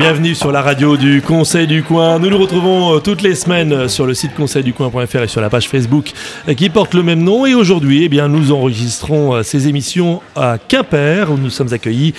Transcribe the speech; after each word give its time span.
Bienvenue 0.00 0.34
sur 0.34 0.50
la 0.50 0.62
radio 0.62 0.96
du 0.96 1.20
Conseil 1.20 1.66
du 1.66 1.82
Coin. 1.82 2.18
Nous 2.18 2.30
nous 2.30 2.38
retrouvons 2.38 2.96
euh, 2.96 3.00
toutes 3.00 3.20
les 3.20 3.34
semaines 3.34 3.70
euh, 3.74 3.86
sur 3.86 4.06
le 4.06 4.14
site 4.14 4.34
conseilducoin.fr 4.34 5.22
et 5.24 5.28
sur 5.28 5.42
la 5.42 5.50
page 5.50 5.68
Facebook 5.68 6.12
euh, 6.48 6.54
qui 6.54 6.70
porte 6.70 6.94
le 6.94 7.02
même 7.02 7.22
nom. 7.22 7.44
Et 7.44 7.52
aujourd'hui, 7.52 8.04
eh 8.04 8.08
bien, 8.08 8.26
nous 8.26 8.50
enregistrons 8.50 9.42
ces 9.42 9.68
émissions 9.68 10.22
à 10.34 10.56
Quimper 10.56 11.30
où 11.30 11.36
nous 11.36 11.50
sommes 11.50 11.74
accueillis 11.74 12.14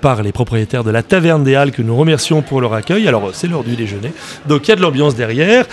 par 0.00 0.24
les 0.24 0.32
propriétaires 0.32 0.82
de 0.82 0.90
la 0.90 1.04
Taverne 1.04 1.44
des 1.44 1.54
Halles 1.54 1.70
que 1.70 1.82
nous 1.82 1.96
remercions 1.96 2.42
pour 2.42 2.60
leur 2.60 2.74
accueil. 2.74 3.06
Alors, 3.06 3.30
c'est 3.32 3.46
l'heure 3.46 3.62
du 3.62 3.76
déjeuner. 3.76 4.12
Donc, 4.48 4.66
il 4.66 4.70
y 4.70 4.72
a 4.72 4.76
de 4.76 4.82
l'ambiance 4.82 5.14
derrière. 5.14 5.66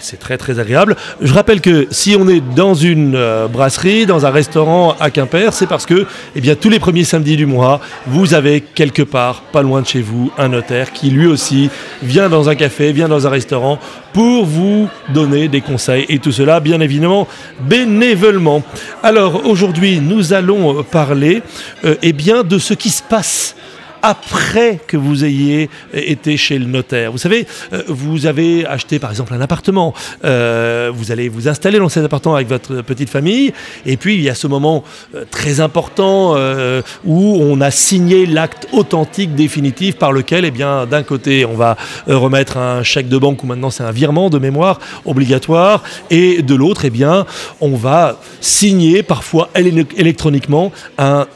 c'est 0.00 0.18
très, 0.18 0.38
très 0.38 0.58
agréable. 0.58 0.96
Je 1.20 1.34
rappelle 1.34 1.60
que 1.60 1.86
si 1.90 2.16
on 2.18 2.28
est 2.28 2.42
dans 2.54 2.74
une 2.74 3.18
brasserie, 3.52 4.06
dans 4.06 4.24
un 4.24 4.30
restaurant 4.30 4.96
à 5.00 5.10
Quimper, 5.10 5.52
c'est 5.52 5.66
parce 5.66 5.84
que, 5.84 6.06
eh 6.34 6.40
bien, 6.40 6.54
tous 6.54 6.70
les 6.70 6.78
premiers 6.78 7.04
samedis 7.04 7.36
du 7.36 7.46
mois, 7.46 7.80
vous 8.06 8.32
avez 8.32 8.62
quelque 8.62 9.02
part, 9.02 9.42
pas 9.52 9.62
loin 9.62 9.82
de 9.82 9.86
chez 9.86 10.00
vous, 10.00 10.32
un 10.38 10.52
qui 10.84 11.10
lui 11.10 11.26
aussi 11.26 11.70
vient 12.02 12.28
dans 12.28 12.48
un 12.48 12.54
café, 12.54 12.92
vient 12.92 13.08
dans 13.08 13.26
un 13.26 13.30
restaurant 13.30 13.78
pour 14.12 14.44
vous 14.44 14.88
donner 15.12 15.48
des 15.48 15.60
conseils 15.60 16.06
et 16.08 16.18
tout 16.18 16.32
cela 16.32 16.60
bien 16.60 16.80
évidemment 16.80 17.26
bénévolement. 17.60 18.62
Alors 19.02 19.46
aujourd'hui 19.46 20.00
nous 20.00 20.32
allons 20.32 20.82
parler 20.84 21.42
euh, 21.84 21.96
eh 22.02 22.12
bien, 22.12 22.44
de 22.44 22.58
ce 22.58 22.74
qui 22.74 22.90
se 22.90 23.02
passe 23.02 23.56
après 24.02 24.80
que 24.86 24.96
vous 24.96 25.24
ayez 25.24 25.70
été 25.92 26.36
chez 26.36 26.58
le 26.58 26.66
notaire. 26.66 27.12
Vous 27.12 27.18
savez, 27.18 27.46
euh, 27.72 27.82
vous 27.88 28.26
avez 28.26 28.66
acheté 28.66 28.98
par 28.98 29.10
exemple 29.10 29.34
un 29.34 29.40
appartement, 29.40 29.94
euh, 30.24 30.90
vous 30.94 31.12
allez 31.12 31.28
vous 31.28 31.48
installer 31.48 31.78
dans 31.78 31.88
cet 31.88 32.04
appartement 32.04 32.34
avec 32.34 32.48
votre 32.48 32.82
petite 32.82 33.10
famille, 33.10 33.52
et 33.86 33.96
puis 33.96 34.14
il 34.14 34.22
y 34.22 34.30
a 34.30 34.34
ce 34.34 34.46
moment 34.46 34.84
euh, 35.14 35.24
très 35.30 35.60
important 35.60 35.98
où 37.04 37.36
on 37.40 37.60
a 37.60 37.70
signé 37.70 38.26
l'acte 38.26 38.68
authentique 38.72 39.34
définitif 39.34 39.96
par 39.96 40.12
lequel, 40.12 40.44
eh 40.44 40.50
bien, 40.50 40.86
d'un 40.86 41.02
côté, 41.02 41.44
on 41.44 41.54
va 41.54 41.76
remettre 42.06 42.56
un 42.56 42.82
chèque 42.82 43.08
de 43.08 43.18
banque 43.18 43.42
ou 43.42 43.46
maintenant 43.46 43.70
c'est 43.70 43.82
un 43.82 43.90
virement 43.90 44.30
de 44.30 44.38
mémoire 44.38 44.78
obligatoire, 45.04 45.82
et 46.10 46.42
de 46.42 46.54
l'autre, 46.54 46.84
eh 46.84 46.90
bien, 46.90 47.26
on 47.60 47.76
va 47.76 48.20
signer 48.40 49.02
parfois 49.02 49.50
électroniquement 49.54 50.72
un 50.98 51.26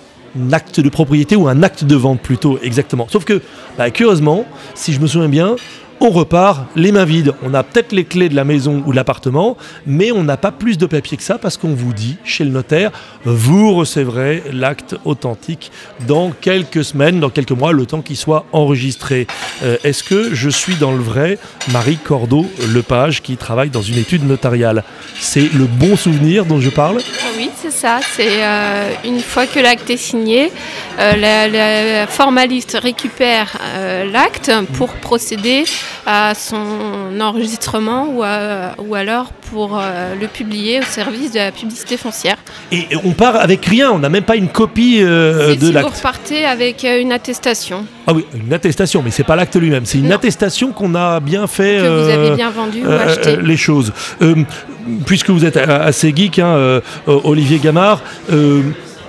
acte 0.53 0.81
de 0.81 0.89
propriété 0.89 1.37
ou 1.37 1.49
un 1.49 1.63
acte 1.63 1.85
de 1.85 1.97
vente 1.97 2.21
plutôt 2.21 2.59
exactement. 2.63 3.07
Sauf 3.11 3.25
que, 3.25 3.41
bah, 3.79 3.91
curieusement, 3.91 4.45
si 4.75 4.93
je 4.93 5.01
me 5.01 5.07
souviens 5.07 5.29
bien, 5.29 5.57
on 6.05 6.11
repart 6.11 6.67
les 6.75 6.91
mains 6.91 7.05
vides. 7.05 7.33
On 7.45 7.55
a 7.55 7.63
peut-être 7.63 7.93
les 7.93 8.05
clés 8.05 8.29
de 8.29 8.35
la 8.35 8.43
maison 8.43 8.83
ou 8.85 8.91
de 8.91 8.97
l'appartement, 8.97 9.57
mais 9.87 10.11
on 10.11 10.25
n'a 10.25 10.37
pas 10.37 10.51
plus 10.51 10.77
de 10.77 10.87
papier 10.87 11.17
que 11.17 11.23
ça 11.23 11.39
parce 11.39 11.57
qu'on 11.57 11.75
vous 11.75 11.93
dit 11.93 12.17
chez 12.25 12.43
le 12.43 12.51
notaire, 12.51 12.91
vous 13.25 13.73
recevrez 13.73 14.43
l'acte 14.53 14.97
authentique 15.05 15.71
dans 16.09 16.33
quelques 16.33 16.83
semaines, 16.85 17.21
dans 17.21 17.31
quelques 17.31 17.53
mois, 17.53 17.73
le 17.73 17.87
temps 17.87 18.03
qu'il 18.03 18.17
soit 18.17 18.47
enregistré. 18.51 19.29
Euh, 19.63 19.77
est-ce 19.85 20.03
que 20.03 20.35
je 20.35 20.51
suis 20.51 20.75
dans 20.75 20.91
le 20.91 21.03
vrai 21.03 21.39
Marie 21.73 21.99
Cordeau-Lepage 21.99 23.23
qui 23.23 23.37
travaille 23.37 23.71
dans 23.71 23.83
une 23.83 23.99
étude 23.99 24.27
notariale? 24.27 24.83
C'est 25.21 25.53
le 25.55 25.67
bon 25.67 25.95
souvenir 25.95 26.47
dont 26.47 26.61
je 26.61 26.71
parle? 26.71 26.99
Oui, 27.43 27.51
c'est 27.57 27.73
ça. 27.73 27.99
C'est 28.15 28.45
euh, 28.45 28.93
une 29.05 29.19
fois 29.19 29.47
que 29.49 29.59
l'acte 29.59 29.91
est 29.91 29.97
signé, 29.97 30.53
euh, 31.01 31.17
la, 31.17 32.07
formaliste 32.07 32.79
récupère 32.81 33.59
l'acte 34.13 34.53
pour 34.75 34.91
procéder 34.95 35.65
à 36.07 36.35
son 36.37 37.19
enregistrement 37.21 38.07
ou, 38.07 38.23
ou 38.87 38.95
alors 38.95 39.33
pour 39.53 39.79
euh, 39.79 40.15
le 40.19 40.29
publier 40.29 40.81
au 40.81 40.83
service 40.83 41.33
de 41.33 41.39
la 41.39 41.53
publicité 41.53 41.99
foncière. 41.99 42.39
Et 42.73 42.87
on 43.05 43.11
part 43.11 43.37
avec 43.37 43.65
rien, 43.67 43.93
on 43.93 43.99
n'a 43.99 44.09
même 44.09 44.25
pas 44.25 44.37
une 44.37 44.49
copie 44.49 45.01
euh, 45.03 45.55
de 45.57 45.71
l'acte. 45.71 45.89
Vous 45.89 45.95
repartez 45.95 46.47
avec 46.47 46.85
euh, 46.85 47.01
une 47.01 47.13
attestation. 47.13 47.85
Ah 48.07 48.15
oui, 48.15 48.25
une 48.35 48.53
attestation, 48.53 49.03
mais 49.03 49.11
c'est 49.11 49.25
pas 49.25 49.37
l'acte 49.37 49.57
lui-même, 49.57 49.85
c'est 49.85 49.99
une 49.99 50.11
attestation 50.11 50.73
qu'on 50.73 50.95
a 50.95 51.21
bien 51.21 51.47
fait. 51.47 51.83
Que 51.83 52.03
vous 52.03 52.09
avez 52.09 52.35
bien 52.35 52.51
vendu 52.51 52.83
ou 52.85 52.91
acheté. 52.91 53.37
les 53.37 53.57
choses. 53.59 53.93
Puisque 55.07 55.31
vous 55.31 55.45
êtes 55.45 55.57
assez 55.57 56.13
geek, 56.15 56.39
hein, 56.39 56.81
Olivier 57.07 57.59
Gamard 57.59 58.01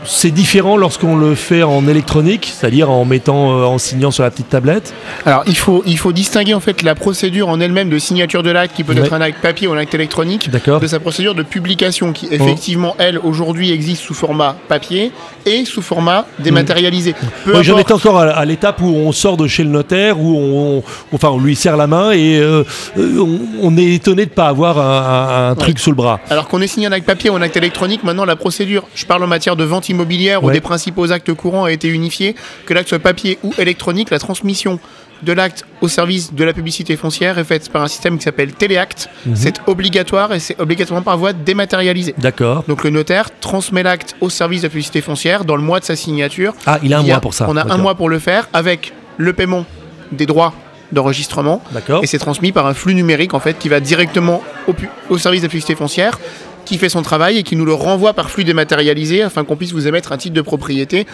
c'est 0.06 0.32
différent 0.32 0.78
lorsqu'on 0.78 1.16
le 1.16 1.36
fait 1.36 1.64
en 1.64 1.88
électronique, 1.88 2.52
c'est-à-dire 2.54 2.90
en 2.90 3.06
mettant, 3.06 3.52
euh, 3.52 3.64
en 3.64 3.78
signant 3.78 4.12
sur 4.12 4.24
la 4.24 4.32
petite 4.32 4.50
tablette 4.50 4.94
Alors 5.26 5.44
il 5.48 5.58
faut, 5.58 5.84
il 5.86 5.98
faut 5.98 6.12
distinguer 6.12 6.54
en 6.54 6.60
fait 6.60 6.82
la 6.82 6.96
procédure 6.96 7.50
en 7.50 7.60
elle-même 7.60 7.90
de 7.90 8.00
signature 8.00 8.44
de 8.44 8.52
l'acte, 8.52 8.76
qui 8.76 8.84
peut 8.84 8.98
être 8.98 9.14
un 9.14 9.22
acte 9.22 9.42
papier 9.42 9.68
ou 9.68 9.74
un 9.74 9.78
acte 9.78 9.94
électronique, 9.94 10.50
de 10.50 10.88
sa 10.88 11.00
procédure 11.00 11.36
de 11.36 11.44
publication, 11.44 12.14
qui 12.14 12.28
effectivement, 12.32 12.96
elle, 13.00 13.18
aujourd'hui 13.18 13.72
existe 13.72 14.04
sous 14.04 14.14
format 14.14 14.56
papier 14.68 15.12
et 15.46 15.66
sous 15.66 15.82
format 15.82 16.26
dématérialisé. 16.40 17.16
J'en 17.62 17.78
étais 17.78 17.94
encore 17.94 18.20
à, 18.20 18.46
l'étape 18.46 18.82
où 18.82 18.88
on 18.88 19.12
sort 19.12 19.38
de 19.38 19.48
chez 19.48 19.64
le 19.64 19.70
notaire, 19.70 20.20
où 20.20 20.38
on, 20.38 20.84
enfin, 21.14 21.30
on 21.30 21.40
lui 21.40 21.56
serre 21.56 21.78
la 21.78 21.88
main 21.88 22.12
et 22.12 22.38
euh, 22.38 22.64
on, 22.98 23.78
est 23.78 23.94
étonné 23.94 24.26
de 24.26 24.32
ne 24.32 24.36
pas 24.36 24.48
avoir 24.48 24.80
un, 24.80 25.56
truc 25.56 25.80
sous 25.80 25.90
le 25.90 25.96
bras. 25.96 26.20
Alors 26.30 26.48
qu'on 26.48 26.62
ait 26.62 26.68
signé 26.68 26.88
un 26.88 26.92
acte 26.92 27.06
papier 27.06 27.30
ou 27.30 27.36
un 27.36 27.42
acte 27.42 27.58
électronique, 27.58 28.04
maintenant 28.04 28.26
la 28.26 28.36
procédure, 28.36 28.84
je 28.96 29.06
parle 29.06 29.24
en 29.24 29.28
matière 29.28 29.56
de 29.56 29.64
vente 29.64 29.90
immobilière 29.94 30.44
ou 30.44 30.52
des 30.52 30.62
principaux 30.62 31.12
actes 31.12 31.34
courants 31.34 31.66
a 31.66 31.72
été 31.72 31.88
unifié, 31.88 32.36
que 32.66 32.74
l'acte 32.74 32.90
soit 32.90 33.00
papier 33.00 33.40
ou 33.44 33.54
électronique, 33.58 34.10
la 34.10 34.20
transmission 34.20 34.80
de 35.24 35.32
l'acte 35.32 35.66
au 35.82 35.88
service 35.88 36.34
de 36.34 36.44
la 36.44 36.54
publicité 36.54 36.98
foncière 36.98 37.40
est 37.40 37.44
faite 37.44 37.72
par 37.72 37.82
un 37.82 37.88
système 37.88 38.18
qui 38.18 38.24
s'appelle 38.24 38.52
Téléacte. 38.54 39.10
Mhm. 39.26 39.36
C'est 39.36 39.56
obligatoire 39.68 40.34
et 40.34 40.40
c'est 40.40 40.60
obligatoirement 40.60 41.04
par 41.04 41.18
voie 41.18 41.34
dématérialisée. 41.34 42.14
D'accord. 42.18 42.66
Donc 42.68 42.84
le 42.84 42.90
notaire 42.90 43.30
transmet 43.40 43.84
l'acte 43.84 44.16
au 44.22 44.30
service 44.30 44.62
de 44.62 44.68
la 44.68 44.70
publicité 44.70 45.02
foncière 45.02 45.46
dans 45.46 45.56
le 45.56 45.62
mois 45.62 45.80
de 45.80 45.86
sa 45.86 45.96
signature. 45.96 46.54
Ah, 46.66 46.80
il 46.84 46.94
a 46.94 47.00
un 47.00 47.04
mois 47.04 47.22
pour 47.22 47.34
ça. 47.34 47.46
On 47.50 47.56
a 47.56 47.74
un 47.74 47.78
mois 47.78 47.96
pour 47.96 48.10
le 48.10 48.20
faire 48.20 48.50
avec 48.54 48.94
le 49.18 49.32
paiement 49.34 49.66
des 50.12 50.26
droits 50.26 50.54
d'enregistrement. 50.92 51.64
D'accord. 51.72 52.04
Et 52.04 52.08
c'est 52.08 52.20
transmis 52.20 52.52
par 52.52 52.68
un 52.68 52.74
flux 52.74 52.94
numérique 52.94 53.34
en 53.34 53.40
fait 53.40 53.58
qui 53.58 53.70
va 53.70 53.80
directement 53.80 54.44
au, 54.68 54.74
au 55.10 55.18
service 55.18 55.42
de 55.42 55.46
la 55.46 55.50
publicité 55.50 55.76
foncière 55.76 56.20
qui 56.66 56.78
fait 56.78 56.90
son 56.90 57.02
travail 57.02 57.38
et 57.38 57.44
qui 57.44 57.56
nous 57.56 57.66
le 57.66 57.74
renvoie 57.74 58.14
par 58.14 58.30
flux 58.30 58.44
dématérialisé 58.44 59.22
afin 59.22 59.44
qu'on 59.44 59.56
puisse 59.56 59.72
vous 59.72 59.88
émettre 59.88 60.12
un 60.12 60.18
titre 60.18 60.36
de 60.36 60.42
propriété 60.42 61.06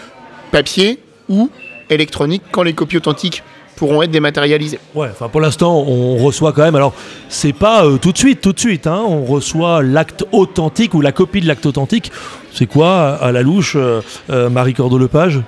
papier 0.50 0.98
ou 1.28 1.50
électronique 1.88 2.42
quand 2.50 2.62
les 2.62 2.72
copies 2.72 2.96
authentiques 2.96 3.42
pourront 3.76 4.02
être 4.02 4.10
dématérialisées. 4.10 4.78
Ouais, 4.94 5.08
enfin 5.10 5.28
pour 5.28 5.40
l'instant 5.40 5.74
on 5.74 6.18
reçoit 6.18 6.52
quand 6.52 6.62
même. 6.62 6.74
Alors 6.74 6.92
c'est 7.28 7.54
pas 7.54 7.86
euh, 7.86 7.96
tout 7.96 8.12
de 8.12 8.18
suite, 8.18 8.40
tout 8.40 8.52
de 8.52 8.60
suite. 8.60 8.86
Hein, 8.86 9.02
on 9.06 9.24
reçoit 9.24 9.82
l'acte 9.82 10.24
authentique 10.32 10.92
ou 10.94 11.00
la 11.00 11.12
copie 11.12 11.40
de 11.40 11.46
l'acte 11.46 11.64
authentique. 11.64 12.12
C'est 12.52 12.66
quoi 12.66 13.14
à 13.14 13.32
la 13.32 13.42
louche, 13.42 13.76
euh, 13.76 14.02
euh, 14.28 14.50
Marie 14.50 14.74
Cordeau-Lepage 14.74 15.40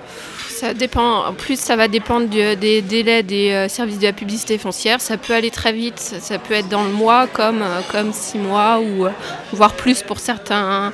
ça 0.62 0.75
dépend. 0.75 1.27
En 1.27 1.33
plus, 1.33 1.59
ça 1.59 1.75
va 1.75 1.89
dépendre 1.89 2.28
des 2.28 2.83
délais 2.83 3.25
des 3.25 3.50
euh, 3.50 3.69
services 3.69 3.99
de 3.99 4.05
la 4.05 4.12
publicité 4.12 4.59
foncière. 4.59 5.00
Ça 5.00 5.17
peut 5.17 5.34
aller 5.34 5.50
très 5.50 5.73
vite. 5.73 5.99
Ça 5.99 6.39
peut 6.39 6.55
être 6.55 6.69
dans 6.69 6.84
le 6.84 6.93
mois, 6.93 7.27
comme, 7.27 7.62
euh, 7.62 7.81
comme 7.91 8.12
six 8.12 8.39
mois, 8.39 8.78
ou 8.78 9.06
euh, 9.06 9.11
voire 9.53 9.72
plus 9.72 10.05
pour 10.05 10.21
certains, 10.21 10.93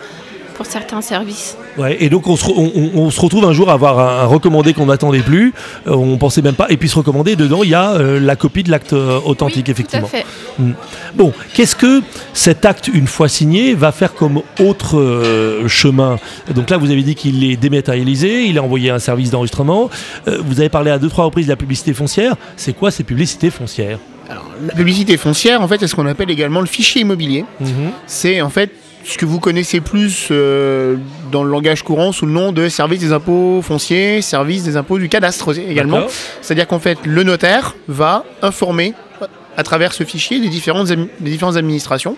pour 0.58 0.66
certains 0.66 1.00
services. 1.02 1.56
Ouais, 1.78 1.96
et 2.00 2.08
donc 2.10 2.26
on 2.26 2.34
se, 2.34 2.44
on, 2.50 3.10
se, 3.10 3.20
retrouve 3.20 3.44
un 3.44 3.52
jour 3.52 3.70
à 3.70 3.74
avoir 3.74 4.00
un, 4.00 4.26
recommandé 4.26 4.74
qu'on 4.74 4.86
n'attendait 4.86 5.20
plus, 5.20 5.54
on 5.86 5.92
euh, 5.92 5.94
on 5.94 6.18
pensait 6.18 6.42
même 6.42 6.56
pas, 6.56 6.66
et 6.68 6.76
puis 6.76 6.88
se 6.88 6.96
recommander, 6.96 7.36
dedans 7.36 7.62
il 7.62 7.70
y 7.70 7.74
a 7.74 7.92
euh, 7.92 8.18
la 8.18 8.34
copie 8.34 8.64
de 8.64 8.70
l'acte 8.72 8.92
euh, 8.92 9.20
authentique, 9.24 9.68
effectivement. 9.68 10.08
Tout 10.08 10.16
à 10.16 10.18
fait. 10.18 10.26
Hmm. 10.58 10.72
Bon, 11.14 11.32
qu'est-ce 11.54 11.76
que 11.76 12.02
cet 12.32 12.64
acte, 12.64 12.88
une 12.88 13.06
fois 13.06 13.28
signé, 13.28 13.74
va 13.74 13.92
faire 13.92 14.14
comme 14.14 14.42
autre 14.58 15.62
chemin? 15.68 16.18
Donc 16.52 16.70
là, 16.70 16.76
vous 16.76 16.90
avez 16.90 17.02
dit 17.02 17.14
qu'il 17.14 17.44
est 17.44 17.56
dématérialisé, 17.56 18.46
il 18.46 18.56
est 18.56 18.60
envoyé 18.60 18.90
à 18.90 18.96
un 18.96 18.98
service 18.98 19.30
d'enregistrement. 19.30 19.90
vous 20.26 20.58
avez 20.58 20.68
parlé 20.68 20.90
à 20.90 20.98
deux, 20.98 21.08
trois 21.08 21.26
reprises 21.26 21.46
de 21.46 21.52
la 21.52 21.56
publicité 21.56 21.94
foncière. 21.94 22.34
C'est 22.56 22.72
quoi 22.72 22.90
ces 22.90 23.04
publicités 23.04 23.50
foncières? 23.50 24.00
Alors, 24.28 24.50
la 24.66 24.74
publicité 24.74 25.16
foncière, 25.16 25.62
en 25.62 25.68
fait, 25.68 25.78
c'est 25.78 25.86
ce 25.86 25.94
qu'on 25.94 26.06
appelle 26.06 26.30
également 26.30 26.60
le 26.60 26.66
fichier 26.66 27.02
immobilier. 27.02 27.44
Mhm. 27.60 27.92
C'est 28.06 28.40
en 28.40 28.50
fait 28.50 28.72
ce 29.04 29.16
que 29.16 29.24
vous 29.24 29.40
connaissez 29.40 29.80
plus 29.80 30.28
euh, 30.30 30.96
dans 31.32 31.42
le 31.42 31.50
langage 31.50 31.82
courant 31.82 32.12
sous 32.12 32.26
le 32.26 32.32
nom 32.32 32.52
de 32.52 32.68
service 32.68 33.00
des 33.00 33.12
impôts 33.12 33.62
fonciers, 33.62 34.22
service 34.22 34.64
des 34.64 34.76
impôts 34.76 34.98
du 34.98 35.08
cadastre 35.08 35.58
également. 35.58 36.02
C'est-à-dire 36.42 36.66
qu'en 36.66 36.78
fait, 36.78 36.98
le 37.04 37.22
notaire 37.22 37.74
va 37.88 38.24
informer 38.42 38.94
à 39.56 39.62
travers 39.62 39.92
ce 39.92 40.04
fichier 40.04 40.40
des 40.40 40.48
différentes, 40.48 40.88
des 40.88 41.30
différentes 41.30 41.56
administrations 41.56 42.16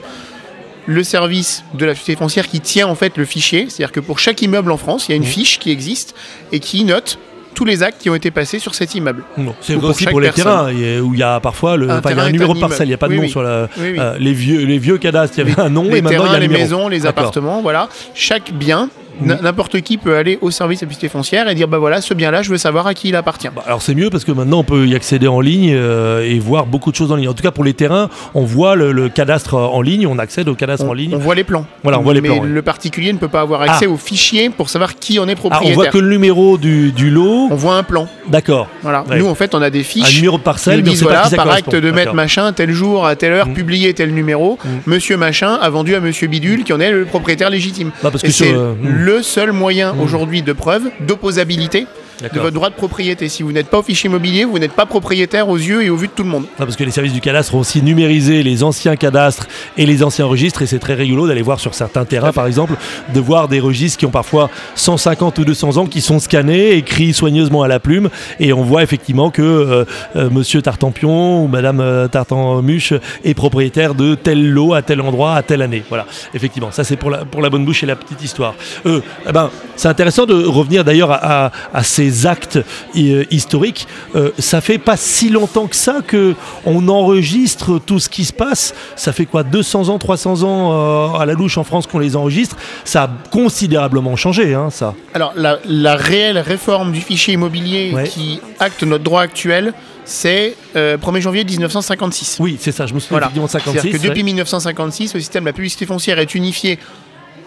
le 0.87 1.05
service 1.05 1.63
de 1.75 1.85
la 1.85 1.95
société 1.95 2.19
foncière 2.19 2.49
qui 2.49 2.61
tient 2.61 2.89
en 2.89 2.95
fait 2.95 3.17
le 3.17 3.25
fichier, 3.25 3.67
c'est-à-dire 3.69 3.93
que 3.93 4.01
pour 4.01 4.19
chaque 4.19 4.43
immeuble 4.43 4.73
en 4.73 4.77
France, 4.77 5.09
il 5.09 5.13
y 5.13 5.15
a 5.15 5.17
une 5.17 5.23
mmh. 5.23 5.27
fiche 5.27 5.59
qui 5.59 5.71
existe 5.71 6.15
et 6.53 6.59
qui 6.59 6.85
note 6.85 7.19
tous 7.61 7.67
les 7.67 7.83
actes 7.83 8.01
qui 8.01 8.09
ont 8.09 8.15
été 8.15 8.31
passés 8.31 8.59
sur 8.59 8.75
cet 8.75 8.95
immeuble. 8.95 9.23
c'est 9.61 9.75
aussi 9.75 10.07
pour, 10.07 10.19
les 10.19 10.31
terrains, 10.31 10.73
où 10.73 11.13
il 11.13 11.19
y 11.19 11.23
a 11.23 11.41
parfois 11.41 11.77
le, 11.77 11.91
un, 11.91 12.01
y 12.01 12.13
a 12.19 12.23
un 12.23 12.31
numéro 12.31 12.55
de 12.55 12.59
parcelle, 12.59 12.87
il 12.87 12.89
n'y 12.89 12.95
a 12.95 12.97
pas 12.97 13.09
de 13.09 13.17
nom 13.17 13.29
sur 13.29 13.43
la, 13.43 13.69
euh, 13.79 14.17
les, 14.19 14.33
vieux, 14.33 14.65
les 14.65 14.79
vieux 14.79 14.97
cadastres, 14.97 15.39
il 15.39 15.47
y 15.47 15.53
avait 15.53 15.61
un 15.61 15.69
nom 15.69 15.83
les 15.83 15.99
et 15.99 16.01
maintenant 16.01 16.25
il 16.25 16.33
y 16.33 16.37
a 16.37 16.39
les 16.39 16.49
maisons, 16.49 16.89
les 16.89 17.05
appartements, 17.05 17.61
voilà. 17.61 17.91
Chaque 18.15 18.51
bien 18.55 18.89
N'importe 19.21 19.81
qui 19.81 19.97
peut 19.99 20.17
aller 20.17 20.39
au 20.41 20.51
service 20.51 20.81
de 20.81 20.85
la 20.85 20.89
publicité 20.89 21.09
foncière 21.09 21.49
et 21.49 21.55
dire 21.55 21.69
bah 21.69 21.79
voilà, 21.79 22.01
ce 22.01 22.15
bien-là, 22.15 22.43
je 22.43 22.51
veux 22.51 22.59
savoir 22.59 22.87
à 22.87 22.95
qui 22.95 23.09
il 23.09 23.17
appartient. 23.17 23.49
Bah, 23.55 23.63
alors 23.67 23.83
c'est 23.83 23.95
mieux 23.95 24.11
parce 24.11 24.25
que 24.25 24.33
maintenant 24.33 24.61
on 24.61 24.65
peut 24.65 24.87
y 24.87 24.95
accéder 24.95 25.29
en 25.29 25.41
ligne 25.41 25.73
euh, 25.75 26.23
et 26.25 26.39
voir 26.39 26.67
beaucoup 26.67 26.91
de 26.91 26.97
choses 26.97 27.13
en 27.13 27.17
ligne. 27.17 27.29
En 27.29 27.35
tout 27.35 27.43
cas 27.43 27.51
pour 27.51 27.65
les 27.65 27.75
terrains, 27.75 28.09
on 28.35 28.45
voit 28.45 28.77
le, 28.77 28.93
le 28.93 29.09
cadastre 29.09 29.55
en 29.55 29.81
ligne, 29.83 30.07
on 30.07 30.19
accède 30.19 30.49
au 30.49 30.55
cadastre 30.55 30.85
On, 30.87 30.91
en 30.91 30.93
ligne. 30.95 31.15
on 31.15 31.19
voit 31.19 31.35
les 31.35 31.45
plans. 31.45 31.67
Voilà, 31.83 31.99
on 31.99 32.03
voit 32.03 32.15
les 32.15 32.21
Mais 32.21 32.29
plans, 32.29 32.41
oui. 32.43 32.49
le 32.51 32.63
particulier 32.63 33.13
ne 33.13 33.19
peut 33.19 33.29
pas 33.29 33.41
avoir 33.43 33.63
accès 33.63 33.87
Ah. 33.87 33.91
aux 33.91 33.97
fichiers 33.97 34.51
pour 34.51 34.69
savoir 34.71 34.97
qui 34.99 35.19
en 35.19 35.29
est 35.29 35.33
Ah, 35.33 35.35
on 35.45 35.49
propriétaire. 35.49 35.75
voit 35.75 35.87
que 35.89 35.99
le 35.99 36.09
numéro 36.09 36.59
du, 36.59 36.93
du 36.93 37.11
lot. 37.11 37.49
On 37.51 37.55
voit 37.57 37.75
un 37.77 37.83
plan. 37.83 38.07
D'accord. 38.29 38.69
Voilà. 38.83 39.05
Ouais. 39.09 39.19
Nous, 39.19 39.27
en 39.29 39.35
fait, 39.35 39.55
on 39.55 39.63
a 39.63 39.71
des 39.71 39.81
Un 39.81 39.85
fiches. 39.85 40.17
numéro 40.17 40.39
de 40.39 40.43
parcelle, 40.43 40.79
Ils 40.81 40.85
mais 40.85 40.91
disent 40.91 41.03
voilà, 41.03 41.29
par 41.35 41.51
acte 41.51 41.71
de 41.75 41.81
mettre 41.91 41.97
D'accord. 41.97 42.15
machin, 42.15 42.53
tel 42.53 42.71
jour, 42.73 43.07
à 43.07 43.17
telle 43.17 43.33
heure, 43.33 43.49
Mm. 43.49 43.55
publier 43.55 43.95
tel 43.95 44.13
numéro, 44.15 44.59
Mm. 44.65 44.69
monsieur 44.87 45.17
machin 45.17 45.55
a 45.61 45.69
vendu 45.71 45.95
à 45.95 46.01
monsieur 46.01 46.27
bidule 46.29 46.65
qui 46.65 46.73
en 46.73 46.81
est 46.81 46.91
le 46.91 47.05
propriétaire 47.05 47.51
légitime. 47.51 47.91
Bah, 48.03 48.11
parce 48.11 48.23
que 48.23 48.31
c'est 48.31 48.53
euh, 48.55 48.73
mm. 48.75 48.89
Le 49.11 49.23
seul 49.23 49.51
moyen 49.51 49.93
Mm. 49.95 50.01
aujourd'hui 50.01 50.43
de 50.43 50.53
preuve 50.53 50.85
d'opposabilité 51.01 51.87
de 52.23 52.41
votre 52.41 52.55
droit 52.55 52.71
de 52.71 52.75
propriété. 52.75 53.29
Si 53.29 53.43
vous 53.43 53.53
n'êtes 53.53 53.69
pas 53.69 53.79
au 53.79 53.83
fichier 53.83 54.09
immobilier, 54.09 54.45
vous 54.45 54.59
n'êtes 54.59 54.73
pas 54.73 54.87
propriétaire 54.87 55.49
aux 55.49 55.57
yeux 55.57 55.83
et 55.83 55.91
au 55.91 55.97
vu 55.97 56.07
de 56.09 56.13
tout 56.13 56.23
le 56.23 56.29
monde. 56.29 56.45
Ah, 56.59 56.65
parce 56.65 56.77
que 56.77 56.85
les 56.85 56.91
services 56.91 57.13
du 57.13 57.21
cadastre 57.21 57.55
ont 57.55 57.61
aussi 57.61 57.83
numérisé 57.83 58.43
les 58.43 58.63
anciens 58.63 58.97
cadastres 58.97 59.47
et 59.77 59.87
les 59.87 60.03
anciens 60.03 60.27
registres 60.27 60.63
et 60.63 60.67
c'est 60.67 60.79
très 60.79 60.95
rigolo 60.95 61.27
d'aller 61.27 61.43
voir 61.43 61.61
sur 61.61 61.75
certains 61.75 62.05
terrains 62.05 62.33
par 62.33 62.47
exemple 62.47 62.75
de 63.15 63.21
voir 63.21 63.49
des 63.49 63.61
registres 63.61 63.99
qui 63.99 64.07
ont 64.07 64.11
parfois 64.11 64.51
150 64.75 65.39
ou 65.39 65.45
200 65.45 65.77
ans 65.79 65.87
qui 65.87 66.01
sont 66.01 66.19
scannés, 66.19 66.73
écrits 66.73 67.13
soigneusement 67.13 67.63
à 67.63 67.69
la 67.69 67.81
plume 67.81 68.11
et 68.39 68.53
on 68.53 68.63
voit 68.63 68.83
effectivement 68.83 69.31
que 69.31 69.43
euh, 69.43 69.85
euh, 70.17 70.31
monsieur 70.31 70.63
Tartampion 70.63 71.45
ou 71.45 71.49
madame 71.49 71.81
euh, 71.81 72.09
Tartammuche 72.09 72.95
est 73.25 73.35
propriétaire 73.35 73.95
de 73.95 74.15
tel 74.15 74.51
lot 74.51 74.75
à 74.75 74.83
tel 74.83 75.01
endroit 75.01 75.35
à 75.35 75.43
telle 75.43 75.63
année. 75.63 75.83
Voilà, 75.89 76.07
effectivement, 76.35 76.71
ça 76.71 76.85
c'est 76.85 76.97
pour 76.97 77.11
la, 77.11 77.25
pour 77.25 77.41
la 77.43 77.51
bonne 77.51 77.65
bouche 77.65 77.83
et 77.83 77.87
la 77.87 77.97
petite 77.97 78.23
histoire. 78.23 78.55
Euh, 78.87 79.01
eh 79.29 79.33
ben, 79.33 79.51
c'est 79.77 79.89
intéressant 79.89 80.27
de 80.27 80.35
revenir 80.45 80.85
d'ailleurs 80.85 81.11
à, 81.11 81.47
à- 81.47 81.53
à 81.73 81.83
ces 81.83 82.10
actes 82.27 82.59
euh, 82.97 83.25
historiques. 83.31 83.87
Euh, 84.15 84.31
ça 84.39 84.61
fait 84.61 84.79
pas 84.79 84.97
si 84.97 85.29
longtemps 85.31 85.67
que 85.67 85.77
ça 85.77 85.99
que 86.07 86.35
on 86.67 86.89
enregistre 86.89 87.79
tout 87.79 87.99
ce 87.99 88.09
qui 88.09 88.25
se 88.25 88.33
passe. 88.33 88.75
Ça 88.97 89.13
fait 89.13 89.27
quoi 89.27 89.43
200 89.43 89.89
ans, 89.89 89.99
300 89.99 90.43
ans 90.43 90.73
euh, 91.15 91.19
à 91.19 91.27
la 91.27 91.33
louche 91.35 91.59
en 91.59 91.65
France 91.65 91.87
qu'on 91.87 91.99
les 91.99 92.17
enregistre. 92.17 92.57
Ça 92.85 93.05
a 93.05 93.11
considérablement 93.31 94.17
changé, 94.17 94.55
hein, 94.55 94.71
ça. 94.71 94.95
Alors, 95.15 95.33
la, 95.37 95.59
la 95.67 95.97
réelle 95.97 96.39
réforme 96.39 96.93
du 96.93 97.01
fichier 97.01 97.35
immobilier 97.35 97.93
Ouais. 97.95 98.05
qui 98.09 98.41
acte 98.59 98.83
notre 98.83 99.05
droit 99.05 99.23
actuel, 99.23 99.73
c'est 100.05 100.55
euh, 100.77 100.97
1er 100.97 101.21
janvier 101.21 101.45
1956. 101.45 102.37
Oui, 102.41 102.57
c'est 102.61 102.73
ça. 102.73 102.87
Je 102.87 102.95
me 102.95 103.01
souviens 103.01 103.19
Voilà. 103.19 103.27
effectivement 103.27 103.47
de 103.47 103.51
56. 103.53 103.73
C'est-à-dire 103.81 104.01
que 104.01 104.07
depuis 104.07 104.21
ouais. 104.21 104.25
1956, 104.25 105.15
le 105.15 105.21
système 105.21 105.45
de 105.45 105.49
la 105.49 105.53
publicité 105.53 105.87
foncière 105.87 106.19
est 106.19 106.35
unifié 106.35 106.79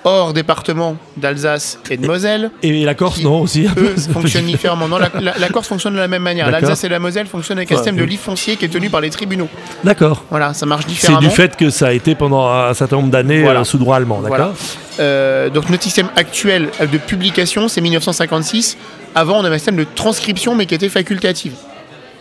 hors 0.06 0.34
département 0.34 0.98
d'Alsace 1.18 1.80
et 1.90 1.98
de 1.98 2.06
Moselle. 2.06 2.52
Et 2.62 2.84
la 2.84 2.94
Corse, 2.94 3.20
qui, 3.20 3.24
non 3.24 3.42
aussi. 3.42 3.68
Eux 3.78 3.94
c'est 3.96 4.12
fonctionnent 4.12 4.46
différemment. 4.46 4.88
Non, 4.88 4.98
la, 4.98 5.10
la- 5.22 5.38
la 5.38 5.50
Corse 5.50 5.68
fonctionne 5.68 5.94
de 5.94 6.00
la 6.00 6.08
même 6.08 6.24
manière. 6.24 6.50
L'Alsace 6.52 6.84
et 6.84 6.90
la 6.90 7.00
Moselle 7.00 7.28
fonctionnent 7.28 7.58
avec 7.60 7.72
un 7.72 7.76
système 7.76 7.96
de 7.96 8.04
livre 8.04 8.22
foncier 8.24 8.56
qui 8.58 8.66
est 8.66 8.70
tenu 8.70 8.90
par 8.90 9.02
les 9.02 9.10
tribunaux. 9.10 9.48
D'accord. 9.84 10.24
Voilà, 10.30 10.54
ça 10.54 10.66
marche 10.66 10.84
C'est 10.88 10.92
différemment. 10.92 11.20
du 11.22 11.30
fait 11.30 11.56
que 11.56 11.70
ça 11.70 11.88
a 11.88 11.92
été 11.94 12.16
pendant 12.16 12.48
un 12.50 12.74
certain 12.74 12.98
nombre 12.98 13.10
d'années 13.10 13.42
Voilà. 13.44 13.62
euh, 13.62 13.64
sous 13.64 13.78
droit 13.78 13.96
allemand, 13.98 14.22
d'accord 14.22 14.38
Voilà. 14.38 14.54
Euh, 15.00 15.50
donc 15.50 15.70
notre 15.70 15.84
système 15.84 16.10
actuel 16.16 16.70
de 16.82 16.98
publication, 16.98 17.68
c'est 17.68 17.82
1956. 17.82 18.78
Avant, 19.16 19.40
on 19.40 19.46
avait 19.46 19.56
un 19.56 19.58
système 19.60 19.76
de 19.78 19.86
transcription, 19.96 20.56
mais 20.56 20.66
qui 20.66 20.76
était 20.76 20.90
facultative. 20.90 21.54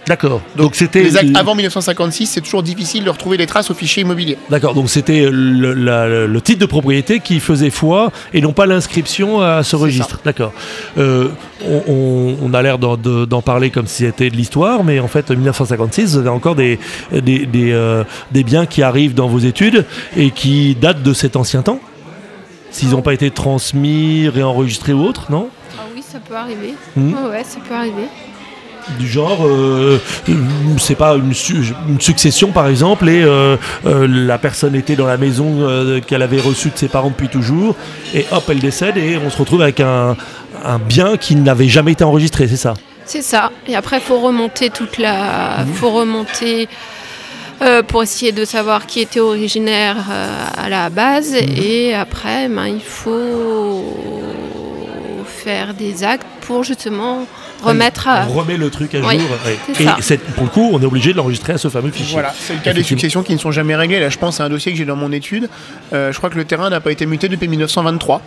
D'accord. 0.07 0.41
Donc 0.57 0.75
c'était 0.75 1.09
avant 1.37 1.55
1956, 1.55 2.27
c'est 2.27 2.41
toujours 2.41 2.63
difficile 2.65 3.05
de 3.05 3.11
retrouver 3.11 3.37
les 3.37 3.47
traces 3.47 3.71
au 3.71 3.75
fichier 3.75 4.03
immobilier. 4.03 4.37
D'accord, 4.51 4.75
donc 4.75 4.91
c'était 4.91 5.29
le, 5.31 6.39
titre 6.41 6.59
de 6.61 6.67
propriété 6.67 7.21
qui 7.21 7.39
faisait 7.39 7.71
foi 7.71 8.11
et 8.35 8.41
non 8.41 8.53
pas 8.53 8.67
l'inscription 8.67 9.41
à 9.41 9.63
ce 9.63 9.77
registre. 9.77 10.19
D'accord. 10.25 10.53
Euh, 10.99 11.29
on, 11.69 11.83
on- 11.87 12.37
on 12.43 12.55
a 12.55 12.63
l'air 12.63 12.79
d'en, 12.79 12.97
de- 12.97 13.25
d'en 13.27 13.43
parler 13.43 13.71
comme 13.71 13.87
si 13.87 14.05
c'était 14.05 14.29
de 14.31 14.37
l'histoire, 14.37 14.83
mais 14.83 14.99
en 14.99 15.07
fait, 15.09 15.31
1956, 15.31 16.13
vous 16.15 16.19
avez 16.19 16.29
encore 16.31 16.57
des, 16.57 16.81
des, 17.13 17.47
des, 17.47 17.71
euh, 17.73 18.03
des 18.33 18.43
biens 18.43 18.67
qui 18.67 18.83
arrivent 18.83 19.15
dans 19.15 19.29
vos 19.29 19.39
études 19.39 19.85
et 20.17 20.31
qui 20.33 20.75
datent 20.75 21.03
de 21.03 21.13
cet 21.15 21.37
ancien 21.37 21.63
temps 21.63 21.79
S'ils 22.73 22.89
n'ont 22.91 23.03
pas 23.03 23.13
été 23.13 23.31
transmis, 23.31 24.29
réenregistrés 24.29 24.95
ou 24.95 25.05
autre, 25.05 25.27
non? 25.31 25.49
Ah 25.79 25.83
oui, 25.95 26.03
ça 26.03 26.19
peut 26.19 26.35
arriver. 26.35 26.75
Ouais, 26.97 27.13
ouais, 27.31 27.45
ça 27.45 27.59
peut 27.61 27.75
arriver. 27.75 28.09
Du 28.99 29.06
genre, 29.08 29.46
euh, 29.46 30.00
c'est 30.79 30.96
pas 30.96 31.14
une, 31.14 31.32
su- 31.34 31.73
une 31.88 32.00
succession 32.00 32.50
par 32.50 32.67
exemple, 32.67 33.08
et 33.08 33.23
euh, 33.23 33.56
euh, 33.87 34.06
la 34.08 34.38
personne 34.38 34.75
était 34.75 34.96
dans 34.96 35.06
la 35.06 35.17
maison 35.17 36.00
qu'elle 36.06 36.23
avait 36.23 36.40
reçue 36.40 36.70
de 36.70 36.76
ses 36.76 36.88
parents 36.88 37.11
depuis 37.11 37.29
toujours, 37.29 37.76
et 38.14 38.26
hop, 38.32 38.44
elle 38.49 38.58
décède, 38.58 38.96
et 38.96 39.19
on 39.25 39.31
se 39.31 39.37
retrouve 39.38 39.62
avec 39.62 39.81
un, 39.81 40.17
un 40.64 40.79
bien 40.79 41.17
qui 41.17 41.37
n'avait 41.37 41.69
jamais 41.69 41.93
été 41.93 42.02
enregistré, 42.05 42.49
c'est 42.49 42.56
ça? 42.56 42.75
C'est 43.05 43.23
ça. 43.23 43.50
Et 43.67 43.76
après, 43.76 43.99
il 43.99 44.02
faut 44.02 44.20
remonter 44.20 44.70
toute 44.70 44.99
la. 44.99 45.64
faut 45.75 45.90
remonter 45.90 46.69
pour 47.88 48.02
essayer 48.02 48.32
de 48.32 48.44
savoir 48.44 48.87
qui 48.87 49.00
était 49.00 49.20
originaire 49.20 49.96
à 50.56 50.69
la 50.69 50.90
base. 50.90 51.34
Et 51.34 51.94
après, 51.94 52.49
ben, 52.49 52.67
il 52.67 52.81
faut 52.81 53.84
faire 55.26 55.75
des 55.75 56.05
actes 56.05 56.26
pour 56.46 56.64
justement 56.64 57.26
remettre 57.62 58.09
à. 58.09 58.26
On 58.29 58.32
remet 58.32 58.56
le 58.56 58.70
truc 58.70 58.94
à 58.94 59.00
Oui, 59.00 59.19
jour. 59.19 59.29
ouais. 59.47 59.59
Et 59.79 60.17
pour 60.35 60.44
le 60.44 60.50
coup, 60.50 60.70
on 60.73 60.81
est 60.81 60.85
obligé 60.87 61.12
de 61.12 61.17
l'enregistrer 61.17 61.55
à 61.55 61.59
ce 61.59 61.69
fameux 61.69 61.91
fichier. 61.91 62.12
Voilà, 62.14 62.35
c'est 62.38 62.55
le 62.55 62.61
cas 62.61 62.73
des 62.73 62.82
successions 62.82 63.23
qui 63.23 63.32
ne 63.32 63.38
sont 63.38 63.50
jamais 63.53 63.75
réglées. 63.76 64.00
Là, 64.00 64.09
je 64.11 64.19
pense 64.19 64.41
à 64.41 64.44
un 64.44 64.49
dossier 64.49 64.73
que 64.73 64.79
j'ai 64.79 64.85
dans 64.85 64.97
mon 64.97 65.12
étude. 65.12 65.49
Euh, 65.93 66.12
je 66.12 66.19
crois 66.19 66.31
que 66.31 66.37
le 66.37 66.44
terrain 66.44 66.70
n'a 66.70 66.81
pas 66.81 66.93
été 66.93 67.06
muté 67.06 67.29
depuis 67.29 67.49
1923. 67.49 68.20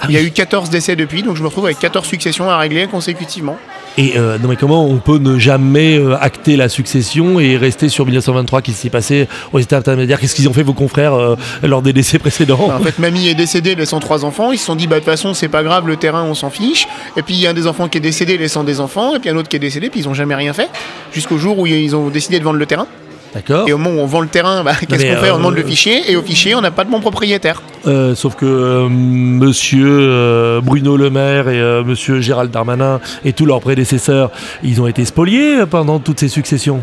Ah 0.00 0.06
Il 0.08 0.14
y 0.14 0.18
a 0.18 0.20
oui. 0.20 0.26
eu 0.26 0.30
14 0.30 0.70
décès 0.70 0.94
depuis, 0.96 1.22
donc 1.22 1.36
je 1.36 1.42
me 1.42 1.48
retrouve 1.48 1.64
avec 1.66 1.78
14 1.78 2.06
successions 2.06 2.48
à 2.50 2.56
régler 2.58 2.86
consécutivement. 2.86 3.56
Et 3.98 4.12
euh, 4.16 4.38
comment 4.58 4.86
on 4.86 4.98
peut 4.98 5.18
ne 5.18 5.40
jamais 5.40 5.98
euh, 5.98 6.16
acter 6.20 6.56
la 6.56 6.68
succession 6.68 7.40
et 7.40 7.56
rester 7.56 7.88
sur 7.88 8.04
1923 8.04 8.62
qui 8.62 8.72
s'est 8.72 8.90
passé 8.90 9.26
aux 9.52 9.58
états 9.58 9.78
intermédiaires? 9.78 10.20
Qu'est-ce 10.20 10.36
qu'ils 10.36 10.48
ont 10.48 10.52
fait 10.52 10.62
vos 10.62 10.72
confrères 10.72 11.14
euh, 11.14 11.34
lors 11.64 11.82
des 11.82 11.92
décès 11.92 12.20
précédents? 12.20 12.70
En 12.70 12.78
fait, 12.78 13.00
mamie 13.00 13.26
est 13.26 13.34
décédée 13.34 13.74
laissant 13.74 13.98
trois 13.98 14.24
enfants. 14.24 14.52
Ils 14.52 14.58
se 14.58 14.66
sont 14.66 14.76
dit, 14.76 14.86
bah, 14.86 14.96
de 14.96 15.00
toute 15.00 15.10
façon, 15.10 15.34
c'est 15.34 15.48
pas 15.48 15.64
grave, 15.64 15.88
le 15.88 15.96
terrain, 15.96 16.22
on 16.22 16.34
s'en 16.34 16.48
fiche. 16.48 16.86
Et 17.16 17.22
puis, 17.22 17.34
il 17.34 17.40
y 17.40 17.48
a 17.48 17.50
un 17.50 17.54
des 17.54 17.66
enfants 17.66 17.88
qui 17.88 17.98
est 17.98 18.00
décédé 18.00 18.38
laissant 18.38 18.62
des 18.62 18.78
enfants. 18.78 19.16
Et 19.16 19.18
puis, 19.18 19.30
un 19.30 19.36
autre 19.36 19.48
qui 19.48 19.56
est 19.56 19.58
décédé, 19.58 19.90
puis 19.90 19.98
ils 19.98 20.08
ont 20.08 20.14
jamais 20.14 20.36
rien 20.36 20.52
fait. 20.52 20.68
Jusqu'au 21.12 21.36
jour 21.36 21.58
où 21.58 21.66
ils 21.66 21.96
ont 21.96 22.08
décidé 22.08 22.38
de 22.38 22.44
vendre 22.44 22.58
le 22.60 22.66
terrain. 22.66 22.86
D'accord 23.34 23.68
Et 23.68 23.72
au 23.72 23.78
moment 23.78 24.00
où 24.00 24.04
on 24.04 24.06
vend 24.06 24.20
le 24.20 24.28
terrain, 24.28 24.62
bah, 24.64 24.72
qu'est-ce 24.88 25.04
qu'on 25.04 25.20
fait? 25.20 25.30
On 25.30 25.34
euh, 25.34 25.38
demande 25.38 25.54
le 25.54 25.62
fichier. 25.62 26.10
Et 26.10 26.16
au 26.16 26.22
fichier, 26.22 26.54
on 26.54 26.60
n'a 26.60 26.70
pas 26.70 26.84
de 26.84 26.90
bon 26.90 27.00
propriétaire. 27.00 27.62
Euh, 27.86 28.14
sauf 28.14 28.34
que 28.34 28.46
euh, 28.46 28.88
monsieur 28.88 30.60
Bruno 30.62 30.96
Le 30.96 31.10
Maire 31.10 31.48
et 31.48 31.84
monsieur 31.84 32.20
Gérald 32.20 32.50
Darmanin 32.50 33.00
et 33.24 33.32
tous 33.32 33.46
leurs 33.46 33.60
prédécesseurs, 33.60 34.30
ils 34.62 34.80
ont 34.80 34.86
été 34.86 35.04
spoliés 35.04 35.66
pendant 35.70 35.98
toutes 35.98 36.20
ces 36.20 36.28
successions. 36.28 36.82